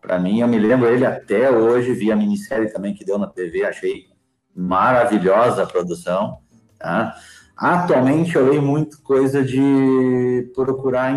[0.00, 3.26] Para mim, eu me lembro ele até hoje, vi a minissérie também que deu na
[3.26, 4.06] TV, achei
[4.54, 6.38] maravilhosa a produção,
[6.78, 7.14] tá?
[7.56, 11.12] Atualmente eu leio muito coisa de procurar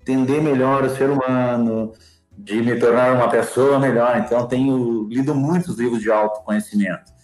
[0.00, 1.92] entender melhor o ser humano,
[2.36, 4.18] de me tornar uma pessoa melhor.
[4.18, 7.14] Então, tenho lido muitos livros de autoconhecimento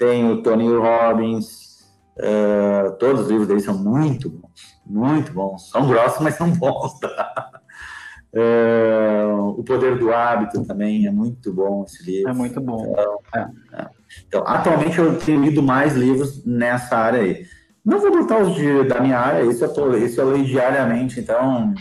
[0.00, 1.84] tem o Tony Robbins,
[2.16, 5.68] uh, todos os livros dele são muito bons, muito bons.
[5.68, 6.98] São grossos, mas são bons.
[6.98, 7.49] Tá?
[8.32, 12.30] Uh, o Poder do Hábito também é muito bom esse livro.
[12.30, 12.92] É muito bom.
[12.92, 13.82] Então, é.
[13.82, 13.86] É.
[14.28, 17.44] então, atualmente eu tenho lido mais livros nessa área aí.
[17.84, 21.18] Não vou botar os de, da minha área, isso eu, tô, isso eu leio diariamente,
[21.18, 21.74] então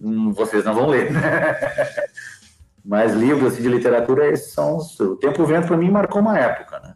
[0.00, 1.20] hum, vocês não vão ler, né?
[2.84, 4.98] Mas livros assim, de literatura, esses são os.
[5.00, 6.94] O Tempo Vento, para mim, marcou uma época, né?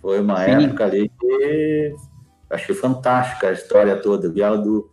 [0.00, 0.64] Foi uma Sim.
[0.66, 1.94] época ali que
[2.50, 4.30] achei fantástica a história toda.
[4.40, 4.90] Ela do,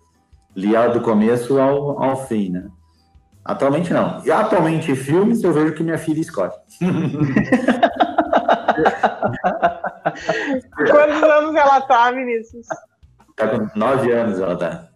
[0.55, 2.67] li ela do começo ao, ao fim, né?
[3.43, 4.23] Atualmente não.
[4.25, 6.53] E atualmente filmes eu vejo que minha filha escolhe.
[10.89, 12.65] Quantos anos ela tá, Vinícius?
[13.35, 14.87] Tá com nove anos ela tá.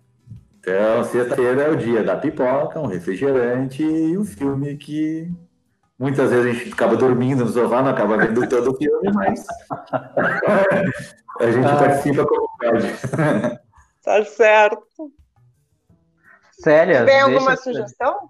[0.60, 5.32] Então, sexta-feira é o dia da pipoca, um refrigerante e o um filme que
[6.00, 9.46] Muitas vezes a gente acaba dormindo no sofá, não acaba vendo todo o filme, mas
[11.42, 11.76] a gente ah.
[11.76, 13.60] participa como pode.
[14.02, 15.12] Tá certo.
[16.62, 18.30] Célia, Tem alguma sugestão?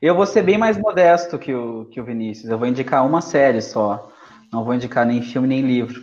[0.00, 2.50] Eu vou ser bem mais modesto que o, que o Vinícius.
[2.50, 4.10] Eu vou indicar uma série só.
[4.52, 6.00] Não vou indicar nem filme nem livro.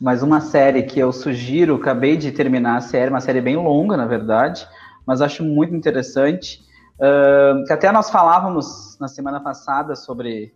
[0.00, 3.96] Mas uma série que eu sugiro, acabei de terminar a série, uma série bem longa,
[3.96, 4.66] na verdade,
[5.06, 6.60] mas acho muito interessante.
[6.96, 10.54] Uh, que até nós falávamos na semana passada sobre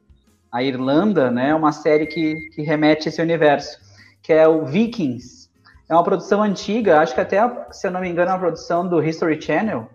[0.51, 1.55] a Irlanda, né?
[1.55, 3.79] Uma série que, que remete a esse universo,
[4.23, 5.49] que é o Vikings.
[5.89, 7.41] É uma produção antiga, acho que até,
[7.71, 9.89] se eu não me engano, é uma produção do History Channel.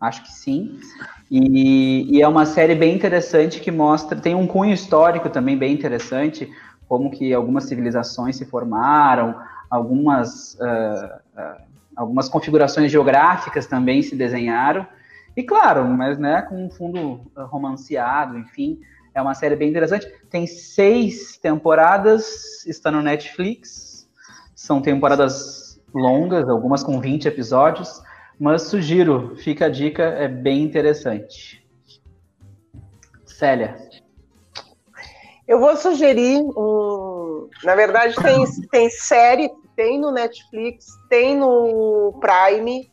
[0.00, 0.80] Acho que sim.
[1.30, 5.72] E, e é uma série bem interessante que mostra, tem um cunho histórico também bem
[5.74, 6.50] interessante,
[6.88, 9.38] como que algumas civilizações se formaram,
[9.70, 11.62] algumas, uh, uh,
[11.94, 14.86] algumas configurações geográficas também se desenharam.
[15.36, 18.80] E claro, mas né, com um fundo romanceado, enfim,
[19.14, 20.10] é uma série bem interessante.
[20.28, 24.08] Tem seis temporadas, está no Netflix.
[24.54, 28.02] São temporadas longas, algumas com 20 episódios,
[28.40, 31.62] mas sugiro, fica a dica, é bem interessante.
[33.26, 33.76] Célia.
[35.46, 37.48] Eu vou sugerir um.
[37.62, 42.90] Na verdade, tem, tem série, tem no Netflix, tem no Prime,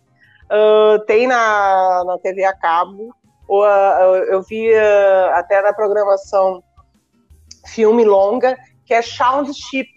[0.47, 3.13] Uh, tem na, na TV a cabo.
[3.47, 6.63] Ou, uh, eu vi uh, até na programação
[7.67, 9.87] filme longa, que é Ship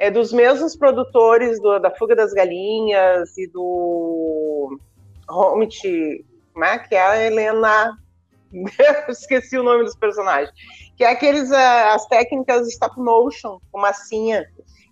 [0.00, 4.78] É dos mesmos produtores do, da Fuga das Galinhas e do
[5.28, 6.24] Homit.
[6.54, 7.98] Como é que é a Helena?
[9.10, 10.50] Esqueci o nome dos personagens.
[10.96, 14.46] Que é aqueles, as técnicas stop motion, com massinha.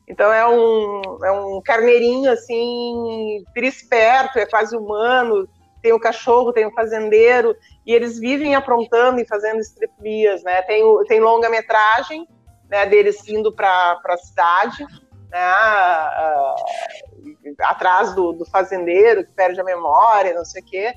[0.06, 5.48] Então é um, é um carneirinho assim, esperto, é quase humano,
[5.82, 7.56] tem o cachorro, tem o fazendeiro,
[7.86, 10.60] e eles vivem aprontando e fazendo estriplias, né?
[10.62, 12.28] Tem, tem longa-metragem
[12.68, 14.86] né, deles indo para a cidade,
[15.30, 15.52] né,
[16.20, 16.54] uh,
[17.60, 20.94] atrás do, do, fazendeiro que perde a memória, não sei o quê.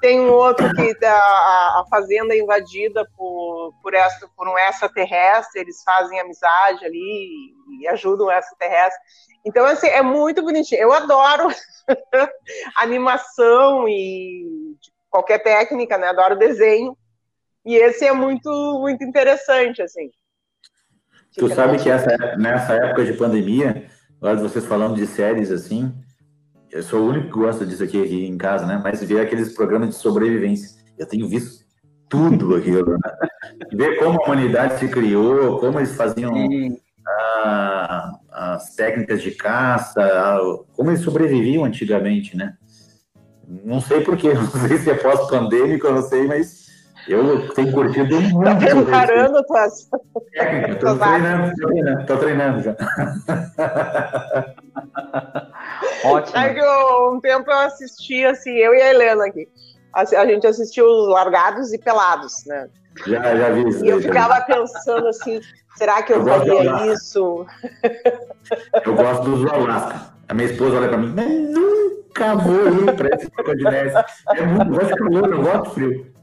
[0.00, 1.16] Tem um outro que a,
[1.80, 7.88] a fazenda é invadida por, por, essa, por um extraterrestre, eles fazem amizade ali e
[7.88, 9.00] ajudam o extraterrestre.
[9.44, 10.80] Então, assim, é muito bonitinho.
[10.80, 11.48] Eu adoro
[12.76, 14.76] animação e
[15.10, 16.08] qualquer técnica, né?
[16.08, 16.96] Adoro desenho.
[17.64, 18.50] E esse é muito,
[18.80, 20.10] muito interessante, assim.
[21.36, 23.86] Tu sabe que essa, nessa época de pandemia,
[24.20, 25.92] agora vocês falando de séries assim,
[26.70, 28.80] eu sou o único que gosta disso aqui, aqui em casa, né?
[28.82, 30.70] Mas ver aqueles programas de sobrevivência.
[30.98, 31.64] Eu tenho visto
[32.08, 32.98] tudo aquilo, né?
[33.72, 36.32] ver como a humanidade se criou, como eles faziam
[37.06, 40.38] a, as técnicas de caça, a,
[40.74, 42.56] como eles sobreviviam antigamente, né?
[43.46, 46.63] Não sei porquê, não sei se é pós-pandêmico, eu não sei, mas
[47.08, 48.84] eu tenho curtido Tá muito.
[48.84, 49.88] preparando tuas.
[50.32, 52.76] técnica, tô treinando, tô treinando, tô treinando já.
[56.04, 56.36] Ótimo.
[56.38, 59.48] É que eu- um tempo eu assisti, assim, eu e a Helena aqui.
[59.92, 62.68] A, a gente assistiu os Largados e Pelados, né?
[63.06, 63.84] Já, já vi isso.
[63.84, 65.40] E eu ficava pensando assim,
[65.76, 67.46] será que eu Eu faria isso?
[67.82, 67.90] vi.
[68.84, 70.14] Eu gosto dos Alasca.
[70.28, 71.08] A minha esposa olha pra mim,
[71.52, 73.92] nunca vou ir pra esse de Neve.
[74.36, 76.13] É muito, eu gosto de calor, eu gosto de frio.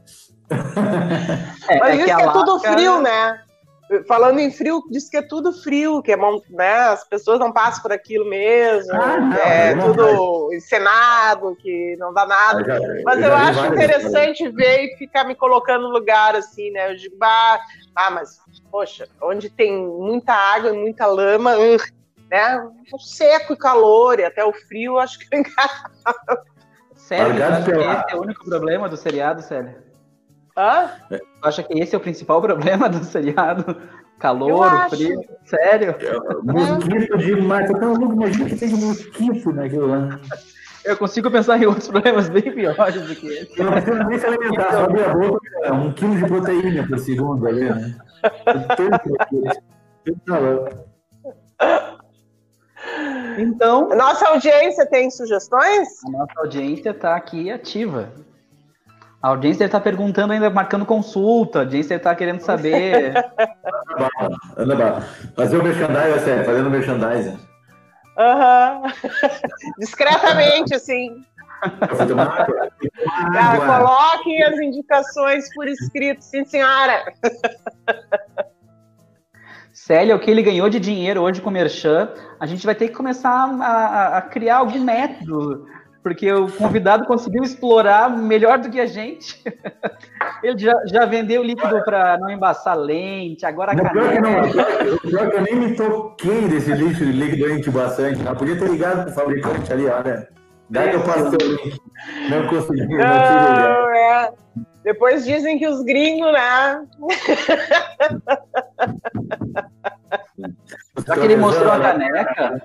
[1.68, 3.42] É, Mas é diz que que, é tudo frio, né?
[4.08, 6.74] Falando em frio, diz que é tudo frio, que é bom, né?
[6.88, 11.96] As pessoas não passam por aquilo mesmo, Ah, não, é eu não tudo encenado, que
[11.98, 12.60] não dá nada.
[12.60, 16.70] Eu já- Mas eu vi acho interessante ver e ficar me colocando no lugar assim,
[16.70, 16.90] né?
[16.90, 17.60] Eu digo, bah,
[17.94, 18.38] ah, mas,
[18.70, 21.76] poxa, onde tem muita água e muita lama, uh,
[22.30, 22.66] né?
[22.92, 25.26] O seco e calor e até o frio, acho que
[26.96, 29.91] Sério, Largados tu acha que esse é o único problema do seriado, Célia?
[30.56, 30.90] Hã?
[31.08, 33.70] Tu acha que esse é o principal problema do seriado?
[33.70, 35.20] Eu Calor, frio?
[35.44, 35.96] Sério?
[36.44, 40.20] Mosquito de mata, louco, imagina que tem mosquito naquilo lá.
[40.84, 43.58] Eu consigo pensar em outros problemas bem piores do que esse.
[43.58, 46.86] Eu não precisa nem se alimentar, só abrir a boca, é um quilo de proteína
[46.86, 47.96] por segundo ali, né?
[53.38, 55.88] Então, Nossa audiência tem sugestões?
[56.06, 58.12] a nossa audiência está aqui ativa.
[59.22, 61.60] A audiência está perguntando ainda, marcando consulta.
[61.60, 63.16] A audiência está querendo saber.
[63.16, 65.00] Anda bala, anda bala.
[65.36, 67.38] Fazer o merchandising, sério, fazendo merchandising.
[68.18, 68.82] Aham.
[69.78, 71.24] Discretamente, assim.
[71.62, 77.04] Ah, coloquem as indicações por escrito, sim, senhora.
[79.72, 82.88] Célia, o que ele ganhou de dinheiro hoje com o Merchan, a gente vai ter
[82.88, 85.66] que começar a- a criar algum método,
[86.02, 89.42] porque o convidado conseguiu explorar melhor do que a gente.
[90.42, 94.98] Ele já, já vendeu líquido para não embaçar lente, agora a Não, pior que não,
[95.00, 98.24] pior que- eu nem me toquei desse lixo de líquido antibaçante.
[98.24, 100.28] Eu podia ter ligado pro fabricante ali, olha.
[100.68, 101.78] Daí que eu passo o link.
[102.30, 102.98] Não consegui, não tive.
[102.98, 104.32] Não, é.
[104.82, 106.84] Depois dizem que os gringos, né?
[111.06, 112.62] Já que ele mostrou a caneca.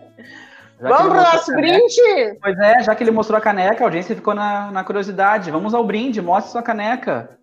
[0.80, 2.40] Já Vamos pro mostrou nosso brinde?
[2.42, 5.52] Pois é, já que ele mostrou a caneca, a audiência ficou na, na curiosidade.
[5.52, 7.38] Vamos ao brinde, mostre sua caneca.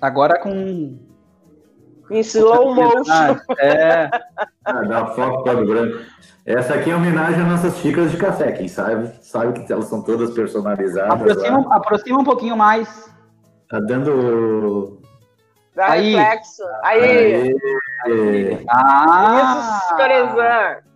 [0.00, 0.98] Agora com.
[2.10, 3.38] Em slow motion.
[3.58, 4.10] É,
[4.68, 5.98] Ah, dá foco código branco.
[6.44, 8.52] Essa aqui é homenagem às nossas xícaras de café.
[8.52, 11.12] Quem sabe, sabe que elas são todas personalizadas.
[11.12, 11.76] aproxima, lá.
[11.76, 13.10] aproxima um pouquinho mais.
[13.68, 15.00] Tá dando.
[15.74, 16.14] Dá Aí.
[16.14, 16.62] reflexo.
[16.82, 17.54] Aí.
[18.04, 18.64] Aê.
[18.68, 19.80] Ah!
[19.84, 20.87] Isso, Torezan.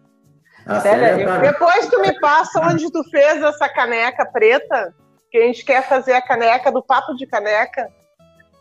[0.67, 4.95] A Célia, Célia eu- tá- Depois tu me passa onde tu fez essa caneca preta,
[5.31, 7.89] que a gente quer fazer a caneca do papo de caneca.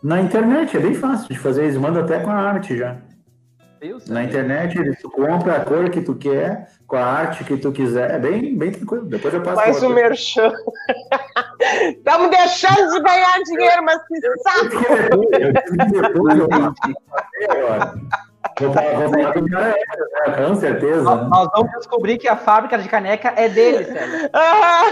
[0.04, 1.64] Na internet, é bem fácil de fazer.
[1.66, 2.98] Eles mandam até com a arte já.
[4.08, 7.72] Na internet, eles tu compra a cor que tu quer, com a arte que tu
[7.72, 8.12] quiser.
[8.12, 9.06] É bem, bem tranquilo.
[9.06, 10.52] Depois eu passo Mais um merchan.
[11.98, 14.94] Estamos deixando de ganhar dinheiro, mas que saco!
[15.34, 16.96] Eu tive que depois eu passei
[17.50, 17.94] agora.
[18.60, 19.76] Vou falar, vou falar com o cara,
[20.26, 21.02] é, com certeza.
[21.02, 21.28] Nós né?
[21.30, 24.30] nós vamos descobrir que a fábrica de caneca é dele, Célia.
[24.34, 24.84] Ah,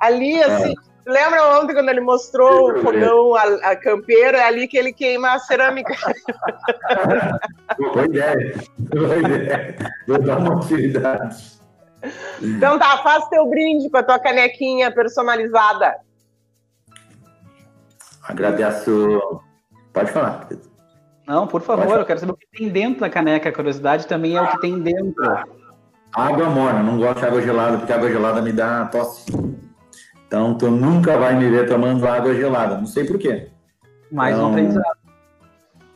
[0.00, 0.74] ali, assim,
[1.06, 5.32] lembra ontem quando ele mostrou o fogão, a, a campeira, é ali que ele queima
[5.32, 5.94] a cerâmica.
[7.78, 8.54] Boa ideia.
[8.78, 9.76] Boa ideia.
[10.06, 11.60] Vou dar uma utilidade.
[12.40, 15.98] Então tá, faz teu brinde com a tua canequinha personalizada.
[18.22, 19.40] Agradeço.
[19.92, 20.48] Pode falar.
[21.30, 23.48] Não, por favor, eu quero saber o que tem dentro da caneca.
[23.48, 25.24] A curiosidade também é o que tem dentro.
[26.12, 29.30] Água morna, não gosto de água gelada, porque água gelada me dá tosse.
[30.26, 32.76] Então, tu nunca vai me ver tomando água gelada.
[32.76, 33.48] Não sei por quê.
[34.10, 34.50] Mais um Não.
[34.50, 34.98] aprendizado.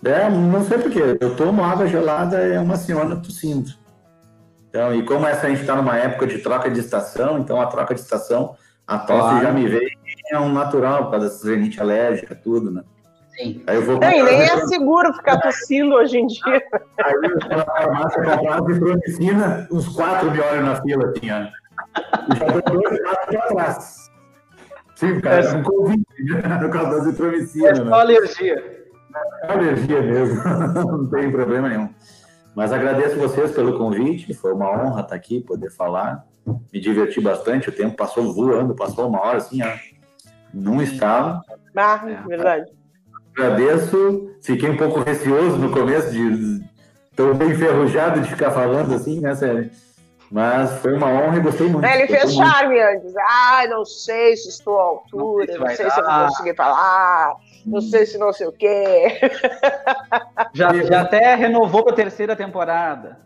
[0.05, 1.19] É, não sei por quê.
[1.21, 3.73] Eu tomo água gelada, é uma senhora tossindo.
[4.69, 7.67] Então, e como essa a gente está numa época de troca de estação, então a
[7.67, 8.55] troca de estação,
[8.87, 9.43] a tosse Claro.
[9.47, 9.91] já me veio
[10.31, 12.85] é um natural, por causa dessa rinite alérgica, tudo, né?
[13.37, 13.63] Sim.
[13.67, 16.63] Aí eu vou e nem é seguro ficar tossindo hoje em dia.
[17.05, 21.47] Aí eu vou na farmácia comprar azitromicina, uns quatro me olham na fila, assim, ó.
[22.33, 24.11] E já dou dois passos pra trás.
[24.97, 26.59] Sim, cara, é um convite, né?
[26.63, 27.93] Por causa da azitromicina, É só né?
[27.93, 28.85] alergia.
[29.43, 30.43] É alergia mesmo,
[30.75, 31.89] não tem problema nenhum.
[32.55, 36.25] Mas agradeço vocês pelo convite, foi uma honra estar aqui, poder falar.
[36.73, 39.71] Me diverti bastante, o tempo passou voando, passou uma hora assim, ó.
[40.53, 41.41] Num estalo.
[41.77, 42.29] Ah, É.
[42.29, 42.71] verdade.
[43.37, 46.65] Agradeço, fiquei um pouco receoso no começo de.
[47.11, 49.71] Estou bem enferrujado de ficar falando assim, né, Sérgio?
[50.31, 51.85] Mas foi uma honra e gostei muito.
[51.85, 53.15] Ele fez charme antes.
[53.17, 57.37] Ah, não sei se estou à altura, não, não sei se eu vou conseguir falar,
[57.67, 59.21] não sei se não sei o quê.
[60.53, 63.19] Já, já até renovou para a terceira temporada.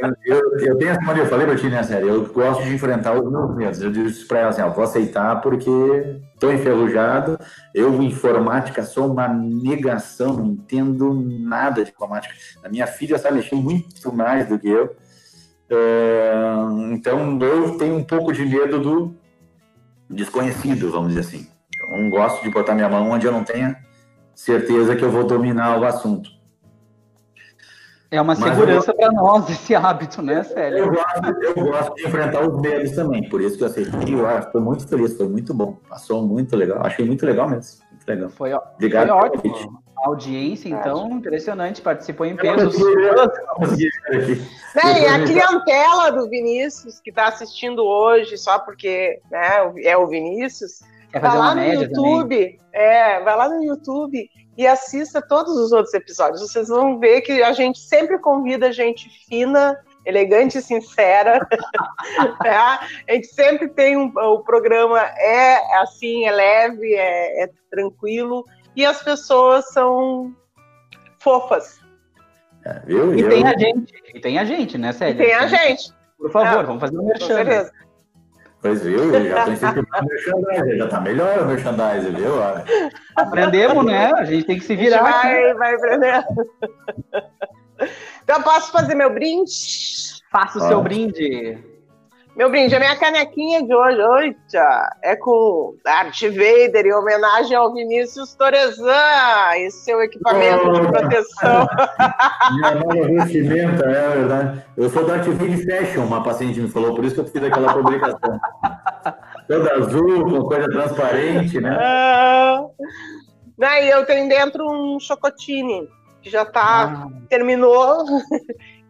[0.00, 2.08] Eu, eu, eu, tenho essa maneira, eu falei pra ti, né, sério?
[2.08, 3.80] Eu gosto de enfrentar os meus medos.
[3.80, 7.38] Eu disse pra ela assim: ó, vou aceitar porque tô enferrujado.
[7.74, 12.34] Eu, informática, sou uma negação, não entendo nada de informática.
[12.64, 14.96] A minha filha sabe mexer muito mais do que eu.
[15.70, 16.32] É,
[16.92, 19.14] então, eu tenho um pouco de medo do
[20.08, 21.46] desconhecido, vamos dizer assim.
[21.80, 23.76] Eu não gosto de botar minha mão onde eu não tenha
[24.34, 26.37] certeza que eu vou dominar o assunto.
[28.10, 30.78] É uma segurança para nós esse hábito, né, Célio?
[30.78, 34.14] Eu gosto, eu gosto de enfrentar os medos também, por isso que eu aceitei.
[34.14, 35.76] Eu estou muito feliz, foi muito bom.
[35.88, 37.84] Passou muito legal, achei muito legal mesmo.
[37.90, 38.30] Muito legal.
[38.30, 39.82] Foi, Obrigado foi ótimo.
[39.98, 42.70] A audiência, então, impressionante, participou em peso.
[44.76, 50.80] E a clientela do Vinícius, que está assistindo hoje, só porque né, é o Vinícius,
[51.12, 56.40] vai lá no YouTube, é, vai lá no YouTube e assista todos os outros episódios.
[56.40, 61.46] Vocês vão ver que a gente sempre convida gente fina, elegante e sincera.
[62.44, 62.50] é,
[63.08, 68.44] a gente sempre tem um, o programa é assim, é leve, é, é tranquilo
[68.74, 70.34] e as pessoas são
[71.20, 71.78] fofas.
[72.66, 73.14] É, viu?
[73.14, 73.28] E eu...
[73.28, 75.22] tem a gente, e tem a gente, né, Célia?
[75.22, 75.92] E tem a gente.
[76.18, 76.66] Por favor, é.
[76.66, 77.28] vamos fazer um merchan.
[77.28, 77.72] Com certeza.
[78.60, 82.34] Pois viu, já pensei que o merchandising, já tá melhor o merchandising, viu?
[83.14, 84.10] Aprendemos, né?
[84.16, 85.02] A gente tem que se virar.
[85.02, 86.24] Vai, vai aprender.
[88.24, 89.52] Então, posso fazer meu brinde?
[90.30, 91.58] Faça o seu brinde.
[92.38, 97.74] Meu brinde, a minha canequinha de hoje, oita, é com Darth Vader em homenagem ao
[97.74, 100.72] Vinícius Torezan e seu equipamento oh.
[100.74, 101.66] de proteção.
[102.54, 104.64] Minha nova vestimenta, é verdade.
[104.76, 107.74] Eu sou Darth Vader Fashion, uma paciente me falou, por isso que eu fiz aquela
[107.74, 108.40] publicação.
[109.48, 111.76] Toda azul, com coisa transparente, né?
[111.76, 112.64] Ah.
[113.62, 115.88] Aí eu tenho dentro um chocotine,
[116.22, 117.08] que já tá, ah.
[117.28, 118.04] terminou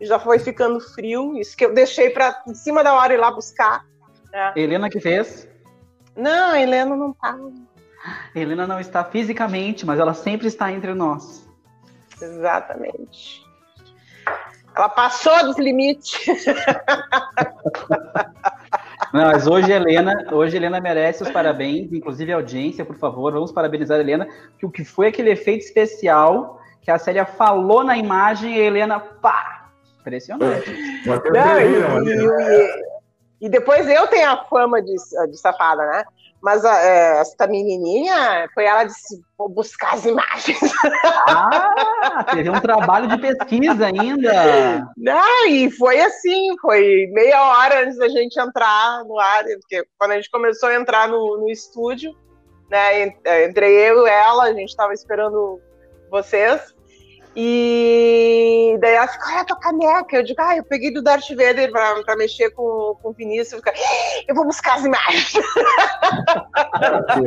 [0.00, 3.30] já foi ficando frio, isso que eu deixei para em cima da hora ir lá
[3.30, 3.84] buscar.
[4.32, 4.52] Né?
[4.56, 5.48] Helena que fez?
[6.16, 7.36] Não, Helena não tá.
[8.34, 11.48] Helena não está fisicamente, mas ela sempre está entre nós.
[12.20, 13.46] Exatamente.
[14.76, 16.24] Ela passou dos limites.
[19.12, 23.50] Não, mas hoje Helena, hoje Helena merece os parabéns, inclusive a audiência, por favor, vamos
[23.50, 24.28] parabenizar a Helena,
[24.58, 28.64] que o que foi aquele efeito especial que a Célia falou na imagem e a
[28.64, 29.57] Helena, pá,
[31.00, 31.32] Impressionante.
[31.32, 34.94] Não, e, e, e, depois eu tenho a fama de,
[35.30, 36.04] de safada, né?
[36.40, 40.58] Mas é, essa menininha foi ela disse: vou buscar as imagens.
[41.26, 44.88] Ah, teve um trabalho de pesquisa ainda.
[44.96, 50.12] Não, e foi assim: foi meia hora antes da gente entrar no ar, porque quando
[50.12, 52.14] a gente começou a entrar no, no estúdio,
[52.70, 53.06] né?
[53.48, 55.60] Entrei eu e ela, a gente estava esperando
[56.10, 56.74] vocês.
[57.40, 60.16] E daí ela fica, olha a tua caneca.
[60.16, 63.62] Eu digo, ah, eu peguei do Darth Vader pra, pra mexer com, com o Vinícius.
[63.64, 63.72] Eu,
[64.26, 65.34] eu vou buscar as imagens.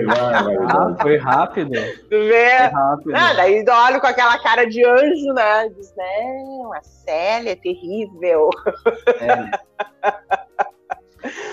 [0.09, 1.71] ah, foi rápido.
[1.71, 2.57] Tu vê?
[2.57, 3.15] Foi rápido.
[3.15, 5.69] Ah, daí olho com aquela cara de anjo, né?
[5.69, 8.49] Diz, não, a Célia é terrível.
[9.21, 9.49] É.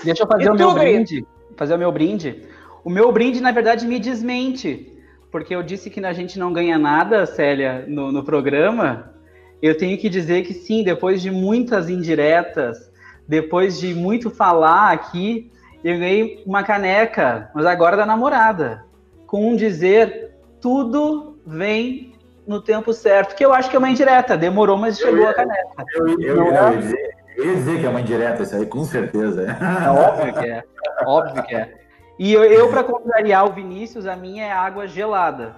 [0.03, 1.25] Deixa eu fazer e o meu brinde.
[1.55, 2.45] Fazer o meu brinde.
[2.83, 4.98] O meu brinde, na verdade, me desmente
[5.31, 9.13] porque eu disse que a gente não ganha nada, Célia, no, no programa.
[9.61, 12.91] Eu tenho que dizer que sim, depois de muitas indiretas,
[13.27, 15.51] depois de muito falar aqui,
[15.83, 18.85] eu ganhei uma caneca, mas agora da namorada,
[19.27, 22.13] com um dizer tudo vem
[22.47, 25.33] no tempo certo, que eu acho que é uma indireta, demorou, mas chegou ia, a
[25.33, 25.85] caneca.
[25.95, 28.83] Eu, eu, eu, ia dizer, eu, ia dizer, que é uma indireta isso aí, com
[28.83, 29.55] certeza.
[29.85, 30.63] É óbvio que é,
[31.05, 31.79] óbvio que é.
[32.19, 35.55] E eu, eu para contrariar o Vinícius, a minha é água gelada.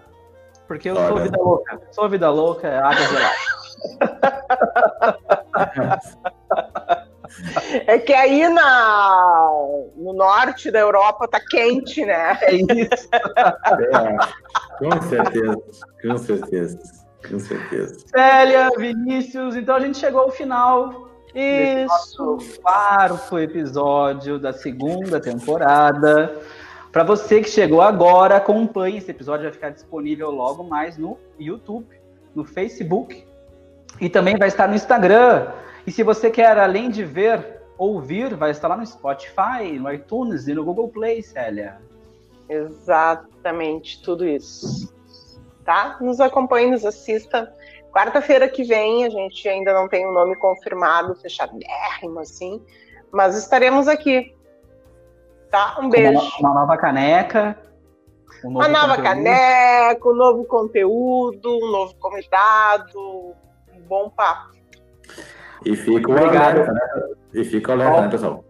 [0.68, 1.08] Porque eu Olha.
[1.08, 1.82] sou vida louca.
[1.92, 3.36] Sou vida louca, é água gelada.
[7.88, 9.50] É que aí na,
[9.96, 12.38] no norte da Europa tá quente, né?
[12.42, 13.10] É isso.
[13.14, 14.18] É,
[14.78, 15.58] com certeza,
[16.02, 16.80] com certeza,
[17.30, 18.06] com certeza.
[18.10, 22.38] Célia, Vinícius, então a gente chegou ao final isso.
[22.62, 26.42] Quarto episódio da segunda temporada.
[26.92, 28.98] Para você que chegou agora, acompanhe.
[28.98, 31.88] Esse episódio vai ficar disponível logo mais no YouTube,
[32.36, 33.26] no Facebook
[34.00, 35.52] e também vai estar no Instagram.
[35.86, 40.48] E se você quer, além de ver, ouvir, vai estar lá no Spotify, no iTunes
[40.48, 41.78] e no Google Play, Célia.
[42.50, 44.94] Exatamente, tudo isso.
[45.64, 45.98] Tá?
[46.02, 47.54] Nos acompanhe, nos assista
[47.92, 52.64] Quarta-feira que vem, a gente ainda não tem o um nome confirmado, fechadérrimo assim,
[53.12, 54.34] mas estaremos aqui.
[55.50, 55.78] Tá?
[55.80, 56.20] Um beijo.
[56.40, 57.58] Uma, uma nova caneca.
[58.44, 59.04] Um uma nova conteúdo.
[59.04, 63.00] caneca, um novo conteúdo, um novo convidado,
[63.76, 64.56] um bom papo.
[65.66, 66.82] E fica o alerta, né?
[67.34, 68.44] E fica o alerta, né, pessoal?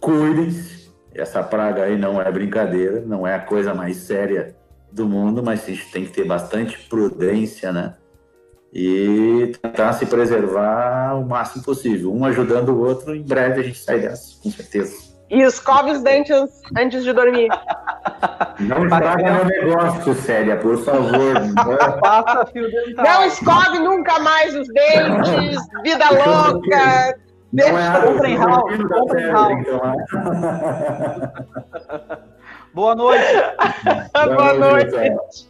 [0.00, 0.90] Cuidem-se.
[1.14, 4.56] Essa praga aí não é brincadeira, não é a coisa mais séria
[4.92, 7.96] do mundo, mas a gente tem que ter bastante prudência, né?
[8.72, 13.14] E tentar se preservar o máximo possível, um ajudando o outro.
[13.14, 15.10] Em breve a gente sai dessa, com certeza.
[15.28, 17.48] E escove os dentes antes de dormir.
[18.60, 21.34] Não estraga meu negócio, Célia, por favor.
[22.00, 23.04] Passa fio dental.
[23.04, 27.16] Não escove nunca mais os dentes, vida louca.
[27.52, 27.88] Não é
[28.36, 29.66] house, comprem house.
[32.72, 33.24] Boa noite.
[34.12, 34.96] Boa, Boa noite.
[34.96, 35.48] noite.